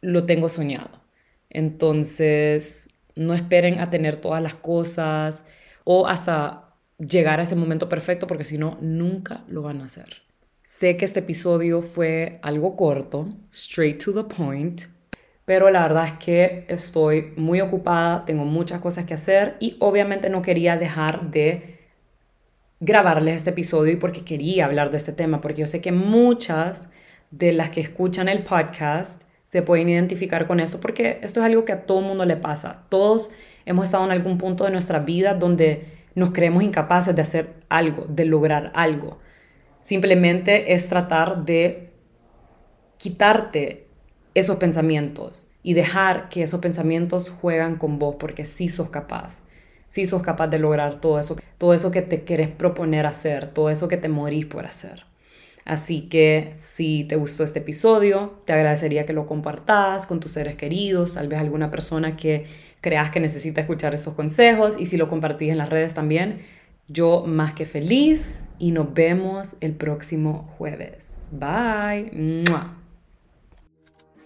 lo 0.01 0.25
tengo 0.25 0.49
soñado. 0.49 1.01
Entonces, 1.49 2.89
no 3.15 3.33
esperen 3.33 3.79
a 3.79 3.89
tener 3.89 4.19
todas 4.19 4.41
las 4.41 4.55
cosas 4.55 5.43
o 5.83 6.07
hasta 6.07 6.75
llegar 6.99 7.39
a 7.39 7.43
ese 7.43 7.55
momento 7.55 7.89
perfecto 7.89 8.27
porque 8.27 8.43
si 8.43 8.57
no, 8.57 8.77
nunca 8.81 9.43
lo 9.47 9.61
van 9.61 9.81
a 9.81 9.85
hacer. 9.85 10.23
Sé 10.63 10.97
que 10.97 11.05
este 11.05 11.21
episodio 11.21 11.81
fue 11.81 12.39
algo 12.41 12.75
corto, 12.75 13.29
straight 13.51 14.03
to 14.03 14.13
the 14.13 14.23
point, 14.23 14.83
pero 15.47 15.69
la 15.69 15.83
verdad 15.83 16.07
es 16.07 16.13
que 16.15 16.65
estoy 16.67 17.31
muy 17.37 17.61
ocupada, 17.61 18.25
tengo 18.25 18.43
muchas 18.43 18.81
cosas 18.81 19.05
que 19.05 19.13
hacer 19.13 19.55
y 19.61 19.77
obviamente 19.79 20.29
no 20.29 20.41
quería 20.41 20.75
dejar 20.75 21.31
de 21.31 21.79
grabarles 22.81 23.37
este 23.37 23.51
episodio 23.51 23.93
y 23.93 23.95
porque 23.95 24.25
quería 24.25 24.65
hablar 24.65 24.91
de 24.91 24.97
este 24.97 25.13
tema, 25.13 25.39
porque 25.39 25.61
yo 25.61 25.67
sé 25.67 25.79
que 25.79 25.93
muchas 25.93 26.91
de 27.31 27.53
las 27.53 27.69
que 27.69 27.79
escuchan 27.79 28.27
el 28.27 28.43
podcast 28.43 29.23
se 29.45 29.61
pueden 29.61 29.87
identificar 29.87 30.47
con 30.47 30.59
eso, 30.59 30.81
porque 30.81 31.19
esto 31.21 31.39
es 31.39 31.45
algo 31.45 31.63
que 31.63 31.71
a 31.71 31.85
todo 31.85 32.01
mundo 32.01 32.25
le 32.25 32.35
pasa. 32.35 32.83
Todos 32.89 33.31
hemos 33.65 33.85
estado 33.85 34.03
en 34.03 34.11
algún 34.11 34.37
punto 34.37 34.65
de 34.65 34.71
nuestra 34.71 34.99
vida 34.99 35.33
donde 35.33 35.85
nos 36.13 36.31
creemos 36.31 36.61
incapaces 36.61 37.15
de 37.15 37.21
hacer 37.21 37.53
algo, 37.69 38.05
de 38.09 38.25
lograr 38.25 38.73
algo. 38.75 39.19
Simplemente 39.79 40.73
es 40.73 40.89
tratar 40.89 41.45
de 41.45 41.93
quitarte 42.97 43.86
esos 44.39 44.57
pensamientos 44.57 45.51
y 45.63 45.73
dejar 45.73 46.29
que 46.29 46.43
esos 46.43 46.59
pensamientos 46.59 47.29
juegan 47.29 47.77
con 47.77 47.97
vos 47.97 48.17
porque 48.19 48.45
sí 48.45 48.69
sos 48.69 48.89
capaz. 48.89 49.45
Sí 49.87 50.05
sos 50.05 50.21
capaz 50.21 50.47
de 50.47 50.59
lograr 50.59 51.01
todo 51.01 51.19
eso, 51.19 51.37
todo 51.57 51.73
eso 51.73 51.91
que 51.91 52.01
te 52.01 52.23
quieres 52.23 52.49
proponer 52.49 53.05
hacer, 53.05 53.47
todo 53.49 53.69
eso 53.69 53.87
que 53.87 53.97
te 53.97 54.09
morís 54.09 54.45
por 54.45 54.65
hacer. 54.65 55.05
Así 55.65 56.03
que 56.03 56.51
si 56.53 57.03
te 57.05 57.15
gustó 57.15 57.43
este 57.43 57.59
episodio, 57.59 58.41
te 58.45 58.53
agradecería 58.53 59.05
que 59.05 59.13
lo 59.13 59.25
compartas 59.25 60.05
con 60.05 60.19
tus 60.19 60.33
seres 60.33 60.55
queridos, 60.55 61.15
tal 61.15 61.27
vez 61.27 61.39
alguna 61.39 61.71
persona 61.71 62.15
que 62.15 62.45
creas 62.79 63.09
que 63.09 63.19
necesita 63.19 63.61
escuchar 63.61 63.95
esos 63.95 64.13
consejos 64.13 64.79
y 64.79 64.85
si 64.85 64.97
lo 64.97 65.09
compartís 65.09 65.49
en 65.49 65.57
las 65.57 65.69
redes 65.69 65.93
también, 65.93 66.41
yo 66.87 67.23
más 67.25 67.53
que 67.53 67.65
feliz 67.65 68.49
y 68.59 68.71
nos 68.71 68.93
vemos 68.93 69.57
el 69.61 69.73
próximo 69.73 70.53
jueves. 70.57 71.13
Bye. 71.31 72.43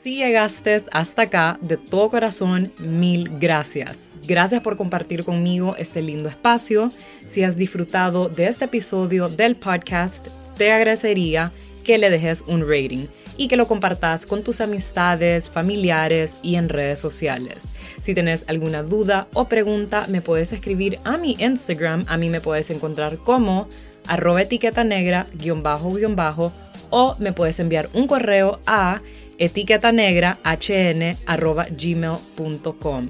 Si 0.01 0.15
llegaste 0.15 0.81
hasta 0.91 1.21
acá, 1.21 1.59
de 1.61 1.77
todo 1.77 2.09
corazón, 2.09 2.71
mil 2.79 3.29
gracias. 3.37 4.09
Gracias 4.25 4.63
por 4.63 4.75
compartir 4.75 5.23
conmigo 5.23 5.75
este 5.77 6.01
lindo 6.01 6.27
espacio. 6.27 6.91
Si 7.25 7.43
has 7.43 7.55
disfrutado 7.55 8.27
de 8.27 8.47
este 8.47 8.65
episodio 8.65 9.29
del 9.29 9.55
podcast, 9.55 10.29
te 10.57 10.71
agradecería 10.71 11.53
que 11.83 11.99
le 11.99 12.09
dejes 12.09 12.43
un 12.47 12.61
rating 12.61 13.05
y 13.37 13.47
que 13.47 13.57
lo 13.57 13.67
compartas 13.67 14.25
con 14.25 14.43
tus 14.43 14.59
amistades, 14.59 15.51
familiares 15.51 16.37
y 16.41 16.55
en 16.55 16.69
redes 16.69 16.99
sociales. 16.99 17.71
Si 18.01 18.15
tienes 18.15 18.45
alguna 18.47 18.81
duda 18.81 19.27
o 19.35 19.47
pregunta, 19.47 20.07
me 20.07 20.23
puedes 20.23 20.51
escribir 20.51 20.97
a 21.03 21.17
mi 21.17 21.35
Instagram. 21.37 22.05
A 22.07 22.17
mí 22.17 22.31
me 22.31 22.41
puedes 22.41 22.71
encontrar 22.71 23.19
como 23.19 23.69
arroba 24.07 24.41
etiqueta 24.41 24.83
negra 24.83 25.27
guion 25.35 25.61
bajo 25.61 25.93
bajo 26.15 26.51
o 26.91 27.15
me 27.17 27.33
puedes 27.33 27.59
enviar 27.59 27.89
un 27.93 28.05
correo 28.05 28.59
a 28.67 29.01
etiqueta 29.39 29.91
negra 29.91 30.39
hn 30.43 31.17
arroba 31.25 31.65
gmail.com. 31.69 33.09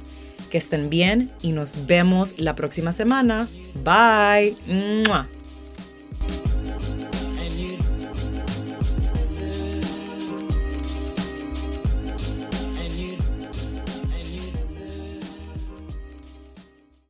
Que 0.50 0.58
estén 0.58 0.90
bien 0.90 1.32
y 1.42 1.52
nos 1.52 1.86
vemos 1.86 2.36
la 2.38 2.56
próxima 2.56 2.92
semana. 2.92 3.48
Bye. 3.76 4.56